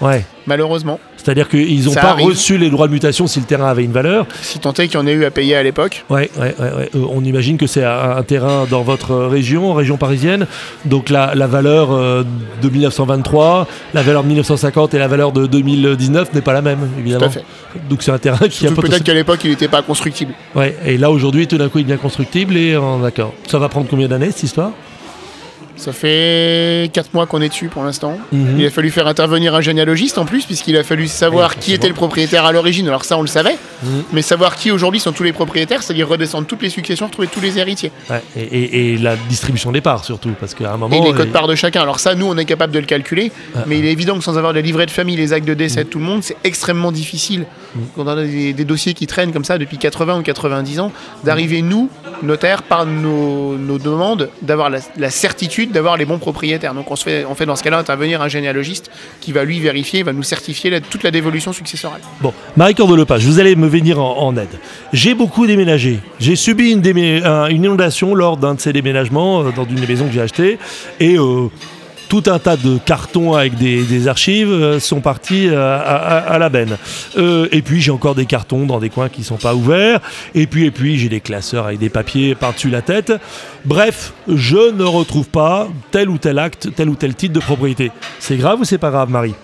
Ouais. 0.00 0.24
Malheureusement. 0.46 0.98
C'est-à-dire 1.22 1.48
qu'ils 1.48 1.84
n'ont 1.84 1.94
pas 1.94 2.00
arrive. 2.10 2.26
reçu 2.26 2.58
les 2.58 2.68
droits 2.68 2.88
de 2.88 2.92
mutation 2.92 3.26
si 3.26 3.38
le 3.38 3.46
terrain 3.46 3.68
avait 3.68 3.84
une 3.84 3.92
valeur. 3.92 4.26
Si 4.42 4.58
tant 4.58 4.72
est 4.72 4.88
qu'il 4.88 4.94
y 4.94 5.02
en 5.02 5.06
ait 5.06 5.12
eu 5.12 5.24
à 5.24 5.30
payer 5.30 5.54
à 5.54 5.62
l'époque. 5.62 6.04
Ouais, 6.10 6.30
ouais, 6.38 6.54
ouais. 6.58 6.90
Euh, 6.96 7.06
on 7.10 7.24
imagine 7.24 7.56
que 7.58 7.66
c'est 7.66 7.84
un, 7.84 8.16
un 8.16 8.22
terrain 8.22 8.66
dans 8.68 8.82
votre 8.82 9.14
région, 9.14 9.72
région 9.72 9.96
parisienne. 9.96 10.46
Donc 10.84 11.10
la, 11.10 11.34
la 11.34 11.46
valeur 11.46 11.92
euh, 11.92 12.24
de 12.60 12.68
1923, 12.68 13.66
la 13.94 14.02
valeur 14.02 14.22
de 14.22 14.28
1950 14.28 14.94
et 14.94 14.98
la 14.98 15.08
valeur 15.08 15.32
de 15.32 15.46
2019 15.46 16.34
n'est 16.34 16.40
pas 16.40 16.52
la 16.52 16.62
même, 16.62 16.88
évidemment. 16.98 17.20
Tout 17.26 17.26
à 17.26 17.30
fait. 17.30 17.44
Donc 17.88 18.02
c'est 18.02 18.10
un 18.12 18.18
terrain 18.18 18.38
qui 18.38 18.44
a 18.46 18.50
Surtout 18.50 18.74
potentiellement- 18.76 18.88
peut-être 18.96 19.04
qu'à 19.04 19.14
l'époque, 19.14 19.40
il 19.44 19.50
n'était 19.50 19.68
pas 19.68 19.82
constructible. 19.82 20.32
Ouais, 20.54 20.76
et 20.84 20.98
là 20.98 21.10
aujourd'hui, 21.10 21.46
tout 21.46 21.58
d'un 21.58 21.68
coup, 21.68 21.78
il 21.78 21.86
devient 21.86 21.98
constructible 22.00 22.56
et 22.56 22.74
euh, 22.74 22.80
d'accord. 23.02 23.32
Ça 23.46 23.58
va 23.58 23.68
prendre 23.68 23.86
combien 23.88 24.08
d'années 24.08 24.30
cette 24.32 24.42
histoire? 24.44 24.72
Ça 25.82 25.92
fait 25.92 26.88
4 26.92 27.12
mois 27.12 27.26
qu'on 27.26 27.40
est 27.42 27.48
dessus 27.48 27.66
pour 27.66 27.82
l'instant. 27.82 28.16
Mhm. 28.30 28.60
Il 28.60 28.66
a 28.66 28.70
fallu 28.70 28.90
faire 28.92 29.08
intervenir 29.08 29.52
un 29.56 29.60
généalogiste 29.60 30.16
en 30.16 30.24
plus, 30.24 30.44
puisqu'il 30.44 30.76
a 30.76 30.84
fallu 30.84 31.08
savoir 31.08 31.50
Oui, 31.56 31.56
qui 31.60 31.72
était 31.72 31.88
le 31.88 31.94
propriétaire 31.94 32.44
à 32.44 32.52
l'origine. 32.52 32.86
Alors 32.86 33.04
ça, 33.04 33.18
on 33.18 33.22
le 33.22 33.26
savait. 33.26 33.56
Mhm. 33.82 34.04
Mais 34.12 34.22
savoir 34.22 34.54
qui 34.54 34.70
aujourd'hui 34.70 35.00
sont 35.00 35.10
tous 35.10 35.24
les 35.24 35.32
propriétaires, 35.32 35.82
c'est-à-dire 35.82 36.06
redescendre 36.08 36.46
toutes 36.46 36.62
les 36.62 36.68
successions, 36.70 37.06
retrouver 37.06 37.26
tous 37.26 37.40
les 37.40 37.58
héritiers. 37.58 37.90
Ouais, 38.08 38.22
et, 38.36 38.42
et- 38.42 38.92
et 38.94 38.98
la 38.98 39.16
distribution 39.16 39.72
des 39.72 39.80
parts 39.80 40.04
surtout, 40.04 40.30
parce 40.38 40.54
qu'à 40.54 40.72
un 40.72 40.76
moment. 40.76 40.94
Et 40.94 41.00
les 41.00 41.12
codes 41.12 41.32
parts 41.32 41.48
de 41.48 41.56
chacun. 41.56 41.82
Alors 41.82 41.98
ça, 41.98 42.14
nous, 42.14 42.26
on 42.26 42.36
est 42.38 42.44
capable 42.44 42.72
de 42.72 42.78
le 42.78 42.86
calculer. 42.86 43.32
Ah. 43.56 43.64
Mais 43.66 43.78
il 43.80 43.84
est 43.84 43.90
évident 43.92 44.16
que 44.16 44.22
sans 44.22 44.38
avoir 44.38 44.52
les 44.52 44.62
livrets 44.62 44.86
de 44.86 44.90
famille, 44.92 45.16
les 45.16 45.32
actes 45.32 45.48
de 45.48 45.54
décès 45.54 45.82
de 45.82 45.88
tout 45.88 45.98
le 45.98 46.04
monde, 46.04 46.22
c'est 46.22 46.36
extrêmement 46.44 46.92
difficile. 46.92 47.44
Quand 47.94 48.04
on 48.04 48.08
a 48.08 48.24
des, 48.24 48.64
dossiers 48.64 48.94
qui 48.94 49.06
traînent 49.06 49.32
comme 49.32 49.44
ça 49.44 49.58
depuis 49.58 49.78
80 49.78 50.18
ou 50.18 50.22
90 50.22 50.80
ans, 50.80 50.92
d'arriver, 51.24 51.62
nous, 51.62 51.88
notaires, 52.22 52.62
par 52.62 52.86
nos, 52.86 53.56
demandes, 53.78 54.28
d'avoir 54.42 54.70
la, 54.70 55.10
certitude 55.10 55.72
d'avoir 55.72 55.96
les 55.96 56.04
bons 56.04 56.18
propriétaires. 56.18 56.74
Donc 56.74 56.90
on, 56.90 56.96
se 56.96 57.04
fait, 57.04 57.26
fait 57.34 57.46
dans 57.46 57.56
ce 57.56 57.62
cas-là 57.62 57.78
intervenir 57.78 58.22
un 58.22 58.28
généalogiste 58.28 58.90
qui 59.20 59.32
va 59.32 59.44
lui 59.44 59.60
vérifier, 59.60 60.02
va 60.02 60.12
nous 60.12 60.22
certifier 60.22 60.80
toute 60.80 61.02
la 61.02 61.10
dévolution 61.10 61.52
successorale. 61.52 62.00
Bon, 62.20 62.32
Marie 62.56 62.74
Cordelepage, 62.74 63.24
vous 63.24 63.38
allez 63.38 63.56
me 63.56 63.68
venir 63.68 64.00
en, 64.00 64.36
aide. 64.36 64.58
J'ai 64.92 65.14
beaucoup 65.14 65.46
déménagé. 65.46 66.00
J'ai 66.18 66.36
subi 66.36 66.72
une 66.72 66.82
inondation 67.50 68.14
lors 68.14 68.36
d'un 68.36 68.54
de 68.54 68.60
ces 68.60 68.72
déménagements, 68.72 69.42
euh, 69.42 69.52
dans 69.54 69.64
une 69.64 69.76
des 69.76 69.86
maisons 69.86 70.06
que 70.06 70.12
j'ai 70.12 70.20
achetées. 70.20 70.58
Et 71.00 71.16
euh, 71.18 71.48
tout 72.12 72.30
un 72.30 72.38
tas 72.38 72.58
de 72.58 72.76
cartons 72.76 73.32
avec 73.32 73.56
des, 73.56 74.06
archives 74.06 74.52
euh, 74.52 74.78
sont 74.78 75.00
partis 75.00 75.48
euh, 75.48 75.78
à, 76.28 76.38
la 76.38 76.50
benne. 76.50 76.76
et 77.16 77.62
puis 77.62 77.80
j'ai 77.80 77.90
encore 77.90 78.14
des 78.14 78.26
cartons 78.26 78.66
dans 78.66 78.80
des 78.80 78.90
coins 78.90 79.08
qui 79.08 79.24
sont 79.24 79.38
pas 79.38 79.54
ouverts. 79.54 80.00
Et 80.34 80.46
puis, 80.46 80.66
et 80.66 80.70
puis 80.70 80.98
j'ai 80.98 81.08
des 81.08 81.22
classeurs 81.22 81.68
avec 81.68 81.78
des 81.78 81.88
papiers 81.88 82.34
par-dessus 82.34 82.68
la 82.68 82.82
tête. 82.82 83.14
Bref, 83.64 84.12
je 84.28 84.72
ne 84.72 84.84
retrouve 84.84 85.26
pas 85.26 85.68
tel 85.90 86.10
ou 86.10 86.18
tel 86.18 86.38
acte, 86.38 86.68
tel 86.76 86.90
ou 86.90 86.96
tel 86.96 87.14
titre 87.14 87.32
de 87.32 87.40
propriété. 87.40 87.90
C'est 88.18 88.36
grave 88.36 88.60
ou 88.60 88.64
c'est 88.64 88.76
pas 88.76 88.90
grave, 88.90 89.08
Marie? 89.08 89.34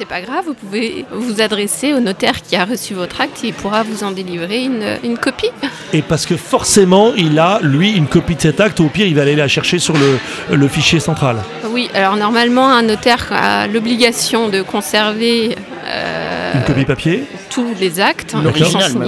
C'est 0.00 0.06
pas 0.06 0.22
grave, 0.22 0.46
vous 0.46 0.54
pouvez 0.54 1.04
vous 1.12 1.42
adresser 1.42 1.92
au 1.92 2.00
notaire 2.00 2.40
qui 2.40 2.56
a 2.56 2.64
reçu 2.64 2.94
votre 2.94 3.20
acte 3.20 3.44
et 3.44 3.48
il 3.48 3.52
pourra 3.52 3.82
vous 3.82 4.02
en 4.02 4.12
délivrer 4.12 4.64
une, 4.64 5.18
copie. 5.18 5.50
Et 5.92 6.00
parce 6.00 6.24
que 6.24 6.38
forcément, 6.38 7.12
il 7.18 7.38
a, 7.38 7.58
lui, 7.60 7.92
une 7.92 8.06
copie 8.06 8.34
de 8.34 8.40
cet 8.40 8.60
acte, 8.60 8.80
au 8.80 8.88
pire, 8.88 9.06
il 9.06 9.14
va 9.14 9.20
aller 9.20 9.36
la 9.36 9.46
chercher 9.46 9.78
sur 9.78 9.94
le, 10.50 10.68
fichier 10.68 11.00
central. 11.00 11.42
Oui, 11.72 11.88
alors 11.94 12.16
normalement, 12.16 12.68
un 12.68 12.82
notaire 12.82 13.28
a 13.32 13.66
l'obligation 13.66 14.48
de 14.48 14.62
conserver. 14.62 15.56
Euh, 15.86 16.52
une 16.54 16.64
copie 16.64 16.84
papier 16.84 17.24
tous 17.50 17.74
les 17.80 18.00
actes. 18.00 18.34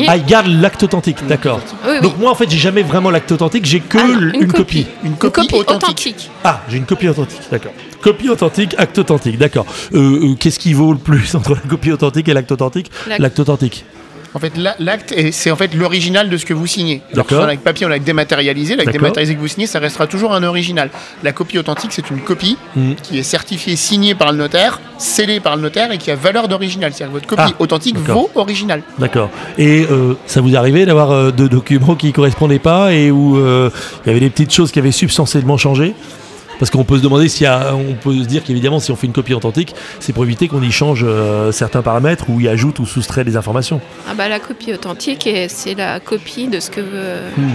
Ah, 0.09 0.16
il 0.16 0.25
garde 0.25 0.49
l'acte 0.49 0.83
authentique, 0.83 1.25
d'accord. 1.26 1.61
Donc 2.02 2.19
moi, 2.19 2.31
en 2.31 2.35
fait, 2.35 2.50
j'ai 2.50 2.59
jamais 2.59 2.83
vraiment 2.83 3.11
l'acte 3.11 3.33
authentique, 3.33 3.64
j'ai 3.64 3.81
que 3.81 3.99
ah 3.99 4.35
une, 4.35 4.52
copie. 4.52 4.87
Une 5.04 5.16
copie, 5.16 5.49
authentique. 5.54 6.31
Ah, 6.45 6.61
j'ai 6.69 6.76
une 6.76 6.85
copie 6.85 7.09
authentique, 7.09 7.40
d'accord. 7.50 7.73
Copie 8.02 8.28
authentique, 8.28 8.75
acte 8.78 8.99
authentique, 8.99 9.38
d'accord. 9.38 9.64
Euh, 9.95 10.33
euh, 10.33 10.35
qu'est-ce 10.35 10.59
qui 10.59 10.73
vaut 10.73 10.92
le 10.92 10.99
plus 10.99 11.35
entre 11.37 11.54
la 11.54 11.61
copie 11.61 11.92
authentique 11.92 12.28
et 12.28 12.35
l'acte 12.35 12.50
authentique? 12.52 12.90
L'acte 13.19 13.38
authentique. 13.38 13.85
En 14.34 14.38
fait, 14.38 14.52
l'acte, 14.78 15.14
c'est 15.30 15.50
en 15.50 15.56
fait 15.56 15.74
l'original 15.74 16.30
de 16.30 16.36
ce 16.36 16.46
que 16.46 16.54
vous 16.54 16.66
signez. 16.66 17.02
D'accord. 17.12 17.42
Avec 17.42 17.60
papier, 17.60 17.84
on 17.84 17.88
l'a 17.88 17.98
dématérialisé. 17.98 18.76
L'acte 18.76 18.92
dématérialisé 18.92 19.34
que 19.34 19.40
vous 19.40 19.48
signez, 19.48 19.66
ça 19.66 19.78
restera 19.78 20.06
toujours 20.06 20.32
un 20.32 20.42
original. 20.42 20.90
La 21.22 21.32
copie 21.32 21.58
authentique, 21.58 21.92
c'est 21.92 22.10
une 22.10 22.20
copie 22.20 22.56
hmm. 22.74 22.94
qui 23.02 23.18
est 23.18 23.22
certifiée, 23.22 23.76
signée 23.76 24.14
par 24.14 24.32
le 24.32 24.38
notaire, 24.38 24.80
scellée 24.96 25.40
par 25.40 25.56
le 25.56 25.62
notaire 25.62 25.92
et 25.92 25.98
qui 25.98 26.10
a 26.10 26.16
valeur 26.16 26.48
d'original. 26.48 26.92
C'est-à-dire 26.92 27.14
que 27.14 27.20
votre 27.20 27.26
copie 27.26 27.52
ah, 27.54 27.62
authentique 27.62 27.98
vaut 27.98 28.30
original. 28.34 28.82
D'accord. 28.98 29.28
Et 29.58 29.86
euh, 29.90 30.14
ça 30.26 30.40
vous 30.40 30.54
est 30.54 30.56
arrivé 30.56 30.86
d'avoir 30.86 31.10
euh, 31.10 31.30
deux 31.30 31.48
documents 31.48 31.94
qui 31.94 32.06
ne 32.06 32.12
correspondaient 32.12 32.58
pas 32.58 32.94
et 32.94 33.10
où 33.10 33.36
euh, 33.36 33.70
il 34.04 34.08
y 34.08 34.10
avait 34.10 34.20
des 34.20 34.30
petites 34.30 34.52
choses 34.52 34.72
qui 34.72 34.78
avaient 34.78 34.92
substantiellement 34.92 35.58
changé? 35.58 35.94
Parce 36.62 36.71
qu'on 36.71 36.85
peut 36.85 36.99
se 36.99 37.02
demander 37.02 37.28
si 37.28 37.45
on 37.45 37.95
peut 37.95 38.14
se 38.14 38.28
dire 38.28 38.45
qu'évidemment 38.45 38.78
si 38.78 38.92
on 38.92 38.97
fait 38.97 39.09
une 39.09 39.12
copie 39.12 39.35
authentique, 39.35 39.75
c'est 39.99 40.12
pour 40.12 40.23
éviter 40.23 40.47
qu'on 40.47 40.62
y 40.62 40.71
change 40.71 41.04
euh, 41.04 41.50
certains 41.50 41.83
paramètres 41.83 42.31
ou 42.31 42.40
y 42.40 42.47
ajoute 42.47 42.78
ou 42.78 42.87
soustrait 42.87 43.25
des 43.25 43.37
informations. 43.37 43.81
Ah 44.09 44.14
bah 44.14 44.28
la 44.28 44.38
copie 44.38 44.73
authentique, 44.73 45.28
c'est 45.49 45.75
la 45.75 45.99
copie 45.99 46.47
de 46.47 46.61
ce 46.61 46.71
que 46.71 46.81
hmm. 46.81 47.50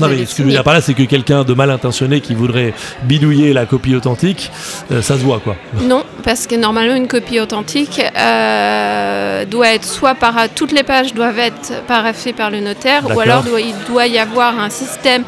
Non 0.00 0.08
mais 0.08 0.24
ce 0.24 0.34
que 0.34 0.38
je 0.38 0.42
veux 0.44 0.50
dire 0.50 0.64
par 0.64 0.72
là, 0.72 0.80
c'est 0.80 0.94
que 0.94 1.02
quelqu'un 1.02 1.44
de 1.44 1.52
mal 1.52 1.70
intentionné 1.70 2.22
qui 2.22 2.34
voudrait 2.34 2.72
bidouiller 3.02 3.52
la 3.52 3.66
copie 3.66 3.94
authentique, 3.94 4.50
euh, 4.90 5.02
ça 5.02 5.18
se 5.18 5.22
voit 5.22 5.40
quoi. 5.40 5.56
Non, 5.82 6.04
parce 6.24 6.46
que 6.46 6.54
normalement 6.54 6.94
une 6.94 7.08
copie 7.08 7.40
authentique 7.40 8.00
euh, 8.00 9.44
doit 9.44 9.68
être 9.68 9.84
soit 9.84 10.14
par 10.14 10.34
toutes 10.54 10.72
les 10.72 10.82
pages 10.82 11.12
doivent 11.12 11.38
être 11.38 11.82
paraffées 11.86 12.32
par 12.32 12.50
le 12.50 12.60
notaire, 12.60 13.02
ou 13.14 13.20
alors 13.20 13.44
il 13.58 13.74
doit 13.86 14.06
y 14.06 14.18
avoir 14.18 14.58
un 14.58 14.70
système 14.70 15.24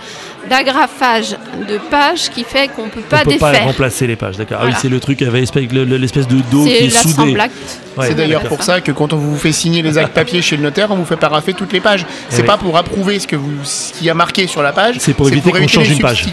d'agrafage 0.48 1.36
de 1.68 1.78
pages 1.90 2.30
qui 2.30 2.44
fait 2.44 2.68
qu'on 2.68 2.86
ne 2.86 2.90
peut 2.90 3.00
pas 3.00 3.20
on 3.20 3.24
peut 3.24 3.30
défaire. 3.30 3.52
pas 3.52 3.58
remplacer 3.60 4.06
les 4.06 4.16
pages, 4.16 4.36
d'accord. 4.36 4.58
Ah 4.60 4.66
oui, 4.66 4.72
c'est 4.80 4.88
le 4.88 5.00
truc 5.00 5.22
avec 5.22 5.54
l'espèce 5.54 6.28
de 6.28 6.40
dos 6.50 6.64
qui 6.64 6.72
est 6.72 6.90
soudé. 6.90 7.36
c'est 8.02 8.14
d'ailleurs 8.14 8.44
pour 8.44 8.62
ça 8.62 8.80
que 8.80 8.92
quand 8.92 9.12
on 9.12 9.16
vous 9.16 9.36
fait 9.36 9.52
signer 9.52 9.82
les 9.82 9.98
actes 9.98 10.14
papier 10.14 10.42
chez 10.42 10.56
le 10.56 10.62
notaire, 10.62 10.90
on 10.90 10.96
vous 10.96 11.04
fait 11.04 11.16
paraffer 11.16 11.54
toutes 11.54 11.72
les 11.72 11.80
pages. 11.80 12.04
C'est 12.28 12.44
pas 12.44 12.56
pour 12.56 12.76
approuver 12.76 13.18
ce 13.18 13.26
que 13.26 13.36
vous 13.36 13.52
ce 13.64 13.92
qui 13.92 14.08
a 14.08 14.14
marqué 14.14 14.46
sur 14.46 14.62
la 14.62 14.72
page, 14.72 14.96
c'est 14.98 15.14
pour 15.14 15.28
éviter 15.28 15.50
qu'on 15.50 15.68
change 15.68 15.90
une 15.90 15.98
page. 15.98 16.26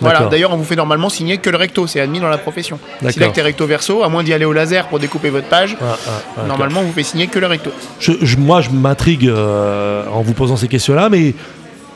Voilà. 0.00 0.28
D'ailleurs, 0.30 0.52
on 0.52 0.56
vous 0.56 0.64
fait 0.64 0.76
normalement 0.76 1.08
signer 1.08 1.38
que 1.38 1.50
le 1.50 1.56
recto, 1.56 1.86
c'est 1.86 2.00
admis 2.00 2.20
dans 2.20 2.28
la 2.28 2.38
profession. 2.38 2.78
Si 3.08 3.18
l'acte 3.18 3.38
est 3.38 3.42
recto 3.42 3.66
verso, 3.66 4.02
à 4.02 4.08
moins 4.08 4.22
d'y 4.22 4.32
aller 4.32 4.44
au 4.44 4.52
laser 4.52 4.88
pour 4.88 4.98
découper 4.98 5.30
votre 5.30 5.48
page, 5.48 5.76
ah, 5.80 5.96
ah, 6.06 6.42
normalement, 6.46 6.80
on 6.80 6.84
vous 6.84 6.92
fait 6.92 7.02
signer 7.02 7.26
que 7.26 7.38
le 7.38 7.46
recto. 7.46 7.70
Je, 8.00 8.36
moi, 8.36 8.60
je 8.60 8.70
m'intrigue 8.70 9.28
euh, 9.28 10.04
en 10.12 10.22
vous 10.22 10.34
posant 10.34 10.56
ces 10.56 10.68
questions-là, 10.68 11.08
mais 11.08 11.34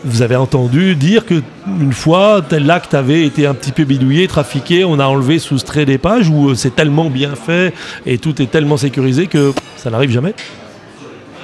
vous 0.04 0.23
avez 0.23 0.37
entendu 0.37 0.95
dire 0.95 1.26
que 1.26 1.42
une 1.80 1.92
fois 1.92 2.42
tel 2.47 2.71
acte 2.71 2.95
avait 2.95 3.25
été 3.25 3.47
un 3.47 3.54
petit 3.54 3.73
peu 3.73 3.85
bidouillé, 3.85 4.26
trafiqué, 4.28 4.85
on 4.85 4.99
a 4.99 5.07
enlevé, 5.07 5.38
soustrait 5.38 5.85
des 5.85 5.99
pages 5.99 6.28
où 6.28 6.50
euh, 6.50 6.54
c'est 6.54 6.75
tellement 6.75 7.11
bien 7.11 7.35
fait 7.35 7.75
et 8.07 8.19
tout 8.19 8.40
est 8.40 8.50
tellement 8.50 8.76
sécurisé 8.76 9.26
que 9.26 9.52
ça 9.76 9.90
n'arrive 9.90 10.11
jamais? 10.11 10.35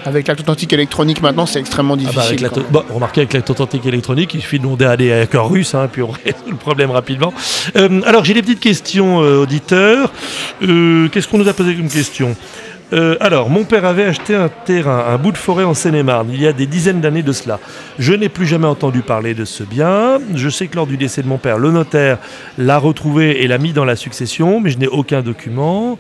Avec 0.05 0.29
l'acte 0.29 0.41
authentique 0.41 0.73
électronique 0.73 1.21
maintenant, 1.21 1.47
c'est 1.47 1.59
extrêmement 1.59 1.97
ah 1.99 2.11
bah, 2.15 2.23
difficile. 2.23 2.49
Bon, 2.71 2.85
remarquez 2.89 3.23
avec 3.23 3.33
l'acte 3.33 3.51
authentique 3.51 3.85
électronique, 3.87 4.35
il 4.35 4.41
suffit 4.41 4.59
de 4.59 4.63
demander 4.63 4.85
à 4.85 4.97
des 4.97 5.13
hackers 5.13 5.49
russes, 5.49 5.75
hein, 5.75 5.89
puis 5.91 6.03
on 6.03 6.11
résout 6.25 6.51
le 6.51 6.57
problème 6.57 6.93
rapidement. 6.93 7.35
Euh, 7.75 8.01
alors 8.07 8.25
j'ai 8.25 8.33
des 8.33 8.43
petites 8.43 8.61
questions 8.61 9.21
euh, 9.23 9.43
auditeurs. 9.43 10.13
Qu'est-ce 10.61 11.27
qu'on 11.27 11.39
nous 11.39 11.49
a 11.49 11.53
posé 11.53 11.75
comme 11.75 11.89
question? 11.89 12.37
Euh, 12.93 13.17
alors, 13.19 13.51
mon 13.51 13.65
père 13.65 13.85
avait 13.85 14.05
acheté 14.05 14.35
un 14.35 14.49
terrain, 14.49 15.07
un 15.09 15.19
bout 15.19 15.33
de 15.33 15.37
forêt 15.37 15.65
en 15.65 15.75
Seine-et-Marne, 15.75 16.29
il 16.33 16.41
y 16.41 16.47
a 16.47 16.53
des 16.53 16.67
dizaines 16.67 17.01
d'années 17.01 17.25
de 17.25 17.33
cela. 17.33 17.59
Je 17.99 18.13
n'ai 18.13 18.29
plus 18.29 18.47
jamais 18.47 18.67
entendu 18.67 19.03
parler 19.03 19.35
de 19.35 19.45
ce 19.45 19.65
bien. 19.65 20.19
Je 20.35 20.49
sais 20.49 20.69
que 20.69 20.77
lors 20.77 20.87
du 20.87 20.97
décès 20.97 21.23
de 21.23 21.27
mon 21.27 21.39
père, 21.39 21.59
le 21.59 21.73
notaire 21.73 22.19
l'a 22.59 22.79
retrouvé 22.79 23.43
et 23.43 23.49
l'a 23.49 23.59
mis 23.59 23.73
dans 23.73 23.85
la 23.85 23.97
succession, 23.97 24.61
mais 24.61 24.71
je 24.71 24.79
n'ai 24.79 24.87
aucun 24.87 25.23
document. 25.23 25.99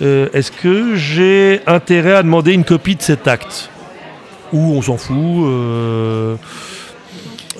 Euh, 0.00 0.28
est-ce 0.32 0.50
que 0.52 0.94
j'ai 0.94 1.60
intérêt 1.66 2.14
à 2.14 2.22
demander 2.22 2.52
une 2.52 2.64
copie 2.64 2.96
de 2.96 3.02
cet 3.02 3.28
acte? 3.28 3.68
Ou 4.54 4.74
on 4.74 4.82
s'en 4.82 4.96
fout 4.96 5.16
euh, 5.16 6.36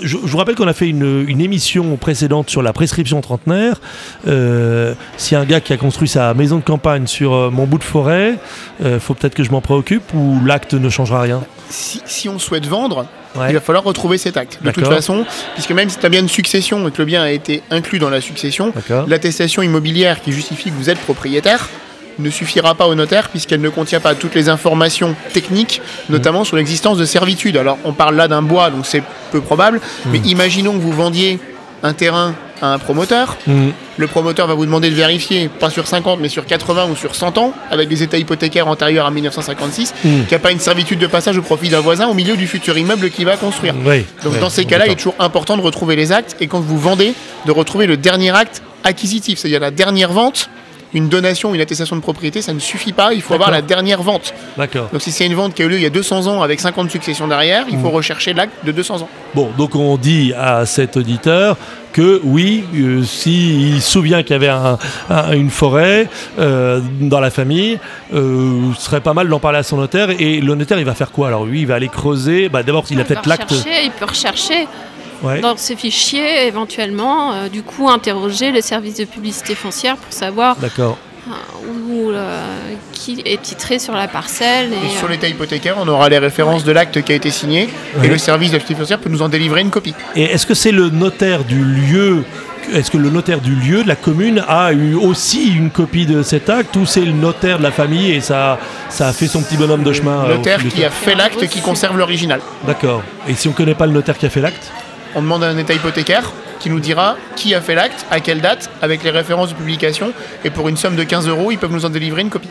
je, 0.02 0.16
vous 0.16 0.38
rappelle 0.38 0.54
qu'on 0.54 0.68
a 0.68 0.72
fait 0.72 0.88
une, 0.88 1.40
émission 1.40 1.96
précédente 1.96 2.50
sur 2.50 2.62
la 2.62 2.72
prescription 2.72 3.20
trentenaire. 3.20 3.80
Euh, 4.26 4.94
si 5.16 5.34
un 5.34 5.44
gars 5.44 5.60
qui 5.60 5.72
a 5.72 5.76
construit 5.76 6.08
sa 6.08 6.34
maison 6.34 6.58
de 6.58 6.64
campagne 6.64 7.06
sur 7.06 7.34
euh, 7.34 7.50
mon 7.50 7.66
bout 7.66 7.78
de 7.78 7.84
forêt, 7.84 8.38
euh, 8.84 9.00
faut 9.00 9.14
peut-être 9.14 9.34
que 9.34 9.42
je 9.42 9.50
m'en 9.50 9.60
préoccupe 9.60 10.14
ou 10.14 10.38
l'acte 10.44 10.74
ne 10.74 10.88
changera 10.88 11.20
rien 11.22 11.42
si, 11.72 12.28
on 12.28 12.38
souhaite 12.38 12.66
vendre, 12.66 13.06
il 13.34 13.54
va 13.54 13.60
falloir 13.60 13.82
retrouver 13.82 14.18
cet 14.18 14.36
acte. 14.36 14.58
De 14.62 14.70
toute 14.70 14.86
façon, 14.86 15.24
puisque 15.54 15.70
même 15.70 15.88
si 15.88 15.98
tu 15.98 16.04
as 16.04 16.10
bien 16.10 16.20
une 16.20 16.28
succession 16.28 16.86
et 16.86 16.90
que 16.90 16.98
le 16.98 17.06
bien 17.06 17.22
a 17.22 17.30
été 17.30 17.62
inclus 17.70 17.98
dans 17.98 18.10
la 18.10 18.20
succession, 18.20 18.74
l'attestation 19.08 19.62
immobilière 19.62 20.20
qui 20.20 20.32
justifie 20.32 20.70
que 20.70 20.76
vous 20.76 20.90
êtes 20.90 20.98
propriétaire, 20.98 21.70
ne 22.18 22.30
suffira 22.30 22.74
pas 22.74 22.86
au 22.86 22.94
notaire 22.94 23.28
puisqu'elle 23.28 23.60
ne 23.60 23.68
contient 23.68 24.00
pas 24.00 24.14
toutes 24.14 24.34
les 24.34 24.48
informations 24.48 25.14
techniques, 25.32 25.80
notamment 26.08 26.44
sur 26.44 26.56
l'existence 26.56 26.98
de 26.98 27.04
servitudes. 27.04 27.56
Alors 27.56 27.78
on 27.84 27.92
parle 27.92 28.16
là 28.16 28.28
d'un 28.28 28.42
bois, 28.42 28.70
donc 28.70 28.86
c'est 28.86 29.02
peu 29.30 29.40
probable, 29.40 29.80
mais 30.06 30.18
hmm. 30.18 30.26
imaginons 30.26 30.72
que 30.72 30.82
vous 30.82 30.92
vendiez 30.92 31.38
un 31.82 31.92
terrain 31.94 32.34
à 32.60 32.72
un 32.74 32.78
promoteur. 32.78 33.36
Hmm. 33.46 33.70
Le 33.96 34.06
promoteur 34.06 34.46
va 34.46 34.54
vous 34.54 34.64
demander 34.64 34.88
de 34.88 34.94
vérifier, 34.94 35.48
pas 35.48 35.68
sur 35.68 35.86
50, 35.88 36.20
mais 36.20 36.28
sur 36.28 36.46
80 36.46 36.88
ou 36.92 36.96
sur 36.96 37.14
100 37.14 37.38
ans, 37.38 37.52
avec 37.70 37.88
des 37.88 38.02
états 38.02 38.18
hypothécaires 38.18 38.68
antérieurs 38.68 39.06
à 39.06 39.10
1956, 39.10 39.92
hmm. 39.92 40.08
qu'il 40.08 40.28
n'y 40.28 40.34
a 40.34 40.38
pas 40.38 40.52
une 40.52 40.60
servitude 40.60 40.98
de 40.98 41.06
passage 41.08 41.36
au 41.36 41.42
profit 41.42 41.68
d'un 41.68 41.80
voisin 41.80 42.06
au 42.06 42.14
milieu 42.14 42.36
du 42.36 42.46
futur 42.46 42.78
immeuble 42.78 43.10
qu'il 43.10 43.24
va 43.24 43.36
construire. 43.36 43.74
Donc 44.22 44.38
dans 44.38 44.50
ces 44.50 44.64
cas-là, 44.64 44.86
il 44.86 44.92
est 44.92 44.96
toujours 44.96 45.16
important 45.18 45.56
de 45.56 45.62
retrouver 45.62 45.96
les 45.96 46.12
actes 46.12 46.36
et 46.40 46.46
quand 46.46 46.60
vous 46.60 46.78
vendez, 46.78 47.14
de 47.46 47.52
retrouver 47.52 47.86
le 47.86 47.96
dernier 47.96 48.30
acte 48.30 48.62
acquisitif, 48.84 49.38
c'est-à-dire 49.38 49.60
la 49.60 49.70
dernière 49.70 50.12
vente 50.12 50.48
une 50.94 51.08
donation, 51.08 51.54
une 51.54 51.60
attestation 51.60 51.96
de 51.96 52.00
propriété, 52.00 52.42
ça 52.42 52.52
ne 52.52 52.58
suffit 52.58 52.92
pas. 52.92 53.14
Il 53.14 53.22
faut 53.22 53.34
avoir 53.34 53.50
la 53.50 53.62
dernière 53.62 54.02
vente. 54.02 54.34
D'accord. 54.56 54.88
Donc 54.92 55.02
si 55.02 55.12
c'est 55.12 55.26
une 55.26 55.34
vente 55.34 55.54
qui 55.54 55.62
a 55.62 55.64
eu 55.64 55.68
lieu 55.68 55.76
il 55.76 55.82
y 55.82 55.86
a 55.86 55.90
200 55.90 56.26
ans 56.26 56.42
avec 56.42 56.60
50 56.60 56.90
successions 56.90 57.28
derrière, 57.28 57.64
il 57.70 57.78
faut 57.78 57.88
mmh. 57.88 57.94
rechercher 57.94 58.34
l'acte 58.34 58.52
de 58.64 58.72
200 58.72 59.02
ans. 59.02 59.08
Bon, 59.34 59.50
donc 59.56 59.74
on 59.74 59.96
dit 59.96 60.32
à 60.36 60.66
cet 60.66 60.96
auditeur 60.96 61.56
que 61.92 62.20
oui, 62.24 62.64
euh, 62.74 63.02
s'il 63.02 63.80
se 63.80 63.90
souvient 63.90 64.22
qu'il 64.22 64.32
y 64.32 64.44
avait 64.44 64.50
une 65.34 65.50
forêt 65.50 66.08
euh, 66.38 66.80
dans 67.00 67.20
la 67.20 67.30
famille, 67.30 67.78
euh, 68.14 68.72
ce 68.76 68.82
serait 68.82 69.00
pas 69.00 69.14
mal 69.14 69.28
d'en 69.28 69.38
parler 69.38 69.58
à 69.58 69.62
son 69.62 69.76
notaire. 69.76 70.10
Et 70.10 70.40
le 70.40 70.54
notaire, 70.54 70.78
il 70.78 70.84
va 70.84 70.94
faire 70.94 71.10
quoi? 71.10 71.28
Alors 71.28 71.44
lui, 71.44 71.60
il 71.60 71.66
va 71.66 71.74
aller 71.74 71.88
creuser. 71.88 72.48
Bah, 72.48 72.62
D'abord, 72.62 72.84
il 72.90 73.00
a 73.00 73.04
peut-être 73.04 73.28
l'acte. 73.28 73.52
Il 73.84 73.90
peut 73.92 74.06
rechercher 74.06 74.66
dans 75.40 75.56
ces 75.56 75.76
fichiers, 75.76 76.46
éventuellement, 76.46 77.32
euh, 77.32 77.48
du 77.48 77.62
coup, 77.62 77.88
interroger 77.88 78.50
le 78.50 78.60
service 78.60 78.96
de 78.96 79.04
publicité 79.04 79.54
foncière 79.54 79.96
pour 79.96 80.12
savoir 80.12 80.56
euh, 80.62 80.90
où, 81.88 82.10
euh, 82.10 82.44
qui 82.92 83.22
est 83.24 83.40
titré 83.40 83.78
sur 83.78 83.94
la 83.94 84.08
parcelle. 84.08 84.70
Et, 84.72 84.96
sur 84.96 85.08
l'état 85.08 85.28
hypothécaire, 85.28 85.76
on 85.78 85.88
aura 85.88 86.08
les 86.08 86.18
références 86.18 86.64
de 86.64 86.72
l'acte 86.72 87.02
qui 87.02 87.12
a 87.12 87.14
été 87.14 87.30
signé 87.30 87.68
et 88.02 88.08
le 88.08 88.18
service 88.18 88.50
de 88.50 88.56
publicité 88.58 88.80
foncière 88.80 88.98
peut 88.98 89.10
nous 89.10 89.22
en 89.22 89.28
délivrer 89.28 89.60
une 89.60 89.70
copie. 89.70 89.94
Et 90.16 90.24
est-ce 90.24 90.46
que 90.46 90.54
c'est 90.54 90.72
le 90.72 90.90
notaire 90.90 91.44
du 91.44 91.62
lieu 91.62 92.24
est-ce 92.72 92.90
que 92.90 92.96
le 92.96 93.10
notaire 93.10 93.40
du 93.40 93.54
lieu, 93.54 93.82
de 93.82 93.88
la 93.88 93.96
commune, 93.96 94.42
a 94.46 94.72
eu 94.72 94.94
aussi 94.94 95.52
une 95.52 95.70
copie 95.70 96.06
de 96.06 96.22
cet 96.22 96.48
acte 96.48 96.76
ou 96.76 96.86
c'est 96.86 97.04
le 97.04 97.12
notaire 97.12 97.58
de 97.58 97.62
la 97.62 97.72
famille 97.72 98.12
et 98.12 98.20
ça, 98.20 98.58
ça 98.88 99.08
a 99.08 99.12
fait 99.12 99.26
son 99.26 99.42
petit 99.42 99.56
bonhomme 99.56 99.82
de 99.82 99.92
chemin 99.92 100.26
Le 100.28 100.36
notaire 100.36 100.60
qui 100.68 100.84
a 100.84 100.90
fait 100.90 101.14
l'acte 101.14 101.46
qui 101.48 101.60
conserve 101.60 101.98
l'original. 101.98 102.40
D'accord. 102.66 103.02
Et 103.28 103.34
si 103.34 103.48
on 103.48 103.50
ne 103.50 103.56
connaît 103.56 103.74
pas 103.74 103.86
le 103.86 103.92
notaire 103.92 104.16
qui 104.16 104.26
a 104.26 104.30
fait 104.30 104.40
l'acte? 104.40 104.72
On 105.14 105.22
demande 105.22 105.44
un 105.44 105.56
état 105.58 105.74
hypothécaire 105.74 106.32
qui 106.60 106.70
nous 106.70 106.80
dira 106.80 107.16
qui 107.36 107.54
a 107.54 107.60
fait 107.60 107.74
l'acte, 107.74 108.06
à 108.10 108.20
quelle 108.20 108.40
date, 108.40 108.70
avec 108.80 109.02
les 109.02 109.10
références 109.10 109.50
de 109.50 109.54
publication, 109.54 110.12
et 110.44 110.50
pour 110.50 110.68
une 110.68 110.76
somme 110.76 110.96
de 110.96 111.02
15 111.02 111.28
euros, 111.28 111.50
ils 111.50 111.58
peuvent 111.58 111.72
nous 111.72 111.84
en 111.84 111.90
délivrer 111.90 112.22
une 112.22 112.30
copie. 112.30 112.48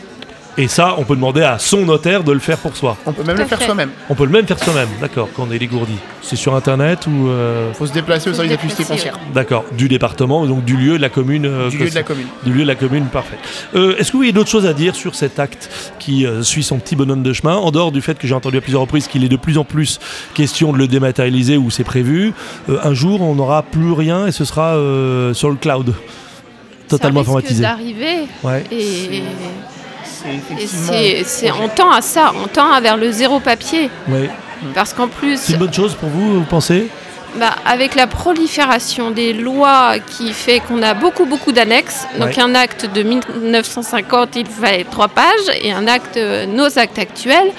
Et 0.58 0.68
ça, 0.68 0.96
on 0.98 1.04
peut 1.04 1.14
demander 1.16 1.40
à 1.42 1.58
son 1.58 1.86
notaire 1.86 2.24
de 2.24 2.30
le 2.32 2.38
faire 2.38 2.58
pour 2.58 2.76
soi. 2.76 2.98
On 3.06 3.12
peut 3.14 3.22
même 3.24 3.38
le 3.38 3.46
faire 3.46 3.62
soi-même. 3.62 3.88
On 4.10 4.14
peut 4.14 4.24
le 4.26 4.30
même 4.30 4.46
faire 4.46 4.58
soi-même, 4.62 4.88
d'accord, 5.00 5.28
quand 5.34 5.46
on 5.48 5.50
est 5.52 5.58
dégourdi. 5.58 5.94
C'est 6.20 6.36
sur 6.36 6.54
internet 6.54 7.06
ou. 7.06 7.28
euh, 7.28 7.70
Il 7.72 7.74
faut 7.76 7.86
se 7.86 7.92
déplacer 7.94 8.28
au 8.28 8.34
service 8.34 8.52
déplacer, 8.52 8.84
foncière. 8.84 9.18
D'accord, 9.32 9.64
du 9.78 9.88
département, 9.88 10.44
donc 10.46 10.62
du 10.64 10.76
lieu 10.76 10.98
de 10.98 11.02
la 11.02 11.08
commune. 11.08 11.46
euh, 11.46 11.70
Du 11.70 11.78
lieu 11.78 11.88
de 11.88 11.94
la 11.94 12.02
commune. 12.02 12.26
Du 12.44 12.52
lieu 12.52 12.62
de 12.64 12.66
la 12.68 12.74
commune, 12.74 13.06
parfait. 13.06 13.38
Euh, 13.74 13.96
Est-ce 13.96 14.12
que 14.12 14.18
vous 14.18 14.24
avez 14.24 14.32
d'autres 14.32 14.50
choses 14.50 14.66
à 14.66 14.74
dire 14.74 14.94
sur 14.94 15.14
cet 15.14 15.38
acte 15.38 15.70
qui 15.98 16.26
euh, 16.26 16.42
suit 16.42 16.62
son 16.62 16.78
petit 16.78 16.96
bonhomme 16.96 17.22
de 17.22 17.32
chemin, 17.32 17.54
en 17.56 17.70
dehors 17.70 17.90
du 17.90 18.02
fait 18.02 18.18
que 18.18 18.26
j'ai 18.28 18.34
entendu 18.34 18.58
à 18.58 18.60
plusieurs 18.60 18.82
reprises 18.82 19.06
qu'il 19.08 19.24
est 19.24 19.28
de 19.30 19.36
plus 19.36 19.56
en 19.56 19.64
plus 19.64 20.00
question 20.34 20.74
de 20.74 20.78
le 20.78 20.86
dématérialiser 20.86 21.56
ou 21.56 21.70
c'est 21.70 21.82
prévu 21.84 22.34
euh, 22.68 22.76
Un 22.84 22.92
jour, 22.92 23.22
on 23.22 23.34
n'aura 23.36 23.62
plus 23.62 23.92
rien 23.92 24.26
et 24.26 24.32
ce 24.32 24.44
sera 24.44 24.74
euh, 24.74 25.32
sur 25.32 25.48
le 25.48 25.56
cloud, 25.56 25.94
totalement 26.88 27.24
ça 27.24 27.32
risque 27.36 27.38
informatisé. 27.52 27.62
d'arriver. 27.62 28.26
Ouais. 28.44 28.64
Et, 28.70 29.22
C'est 30.22 30.28
et 30.30 30.34
effectivement. 30.36 30.92
c'est, 30.92 31.24
c'est- 31.24 31.50
on 31.52 31.68
tend 31.68 31.90
à 31.90 32.00
ça, 32.00 32.32
on 32.42 32.46
tend 32.48 32.80
vers 32.80 32.96
le 32.96 33.10
zéro 33.10 33.40
papier. 33.40 33.90
Ouais. 34.08 34.30
Parce 34.74 34.92
qu'en 34.92 35.08
plus, 35.08 35.38
C'est 35.40 35.54
une 35.54 35.58
bonne 35.58 35.72
chose 35.74 35.94
pour 35.94 36.08
vous, 36.08 36.34
vous 36.40 36.44
pensez? 36.44 36.88
Bah, 37.36 37.54
avec 37.64 37.94
la 37.94 38.06
prolifération 38.06 39.10
des 39.10 39.32
lois 39.32 39.94
qui 40.06 40.32
fait 40.34 40.60
qu'on 40.60 40.82
a 40.82 40.92
beaucoup, 40.94 41.24
beaucoup 41.24 41.50
d'annexes, 41.50 42.06
donc 42.20 42.36
un 42.38 42.54
acte 42.54 42.86
de 42.92 43.02
1950, 43.02 44.36
il 44.36 44.46
fait 44.46 44.84
trois 44.90 45.08
pages, 45.08 45.24
et 45.62 45.72
un 45.72 45.86
acte, 45.86 46.16
euh, 46.18 46.44
nos 46.46 46.78
actes 46.78 46.98
actuels, 46.98 47.50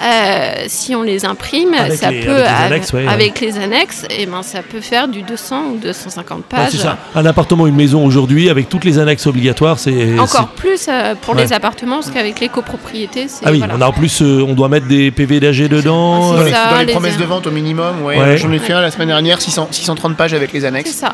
euh, 0.00 0.64
si 0.68 0.94
on 0.94 1.02
les 1.02 1.24
imprime, 1.24 1.74
Avec 1.74 1.98
ça 1.98 2.10
les- 2.10 2.20
peut, 2.20 2.30
avec 2.30 2.48
les 2.48 2.64
annexes, 2.66 2.92
ouais, 2.92 3.04
ouais. 3.06 3.12
avec 3.12 3.40
les 3.40 3.58
annexes, 3.58 4.04
et 4.10 4.26
ben, 4.26 4.42
ça 4.42 4.60
peut 4.62 4.80
faire 4.80 5.08
du 5.08 5.22
200 5.22 5.72
ou 5.74 5.76
250 5.78 6.38
Ouais, 6.38 6.44
pages. 6.48 6.68
C'est 6.70 6.76
ça. 6.78 6.98
Un 7.14 7.26
appartement, 7.26 7.66
une 7.66 7.74
maison 7.74 8.04
aujourd'hui, 8.06 8.48
avec 8.48 8.68
toutes 8.68 8.84
les 8.84 8.98
annexes 8.98 9.26
obligatoires, 9.26 9.78
c'est. 9.78 10.18
Encore 10.18 10.48
plus 10.48 10.86
euh, 10.88 11.14
pour 11.20 11.34
Ouais. 11.34 11.42
les 11.42 11.52
appartements, 11.52 11.96
parce 11.96 12.10
qu'avec 12.10 12.38
les 12.40 12.48
copropriétés, 12.48 13.26
c'est. 13.28 13.44
Ah 13.46 13.50
oui, 13.50 13.58
voilà. 13.58 13.74
on 13.76 13.80
a 13.80 13.86
en 13.86 13.92
plus, 13.92 14.22
euh, 14.22 14.44
on 14.48 14.54
doit 14.54 14.68
mettre 14.68 14.86
des 14.86 15.10
PV 15.10 15.40
d'AG 15.40 15.66
dedans. 15.68 16.32
Ah, 16.32 16.36
Dans 16.36 16.38
c'est 16.38 16.44
les, 16.44 16.50
ça, 16.52 16.70
dans 16.70 16.78
les 16.78 16.84
les 16.86 16.92
promesses 16.92 17.16
de 17.18 17.24
vente 17.24 17.46
au 17.46 17.50
minimum, 17.50 18.02
ouais. 18.04 18.18
Ouais. 18.18 18.36
J'en 18.38 18.52
ai 18.52 18.58
fait 18.58 18.72
un 18.74 18.80
la 18.80 18.90
semaine 18.90 19.08
dernière, 19.08 19.40
600 19.40 19.68
630 19.70 20.16
pages 20.16 20.32
avec 20.34 20.52
les 20.52 20.60
C'est 20.60 20.66
annexes. 20.66 20.90
ça. 20.92 21.12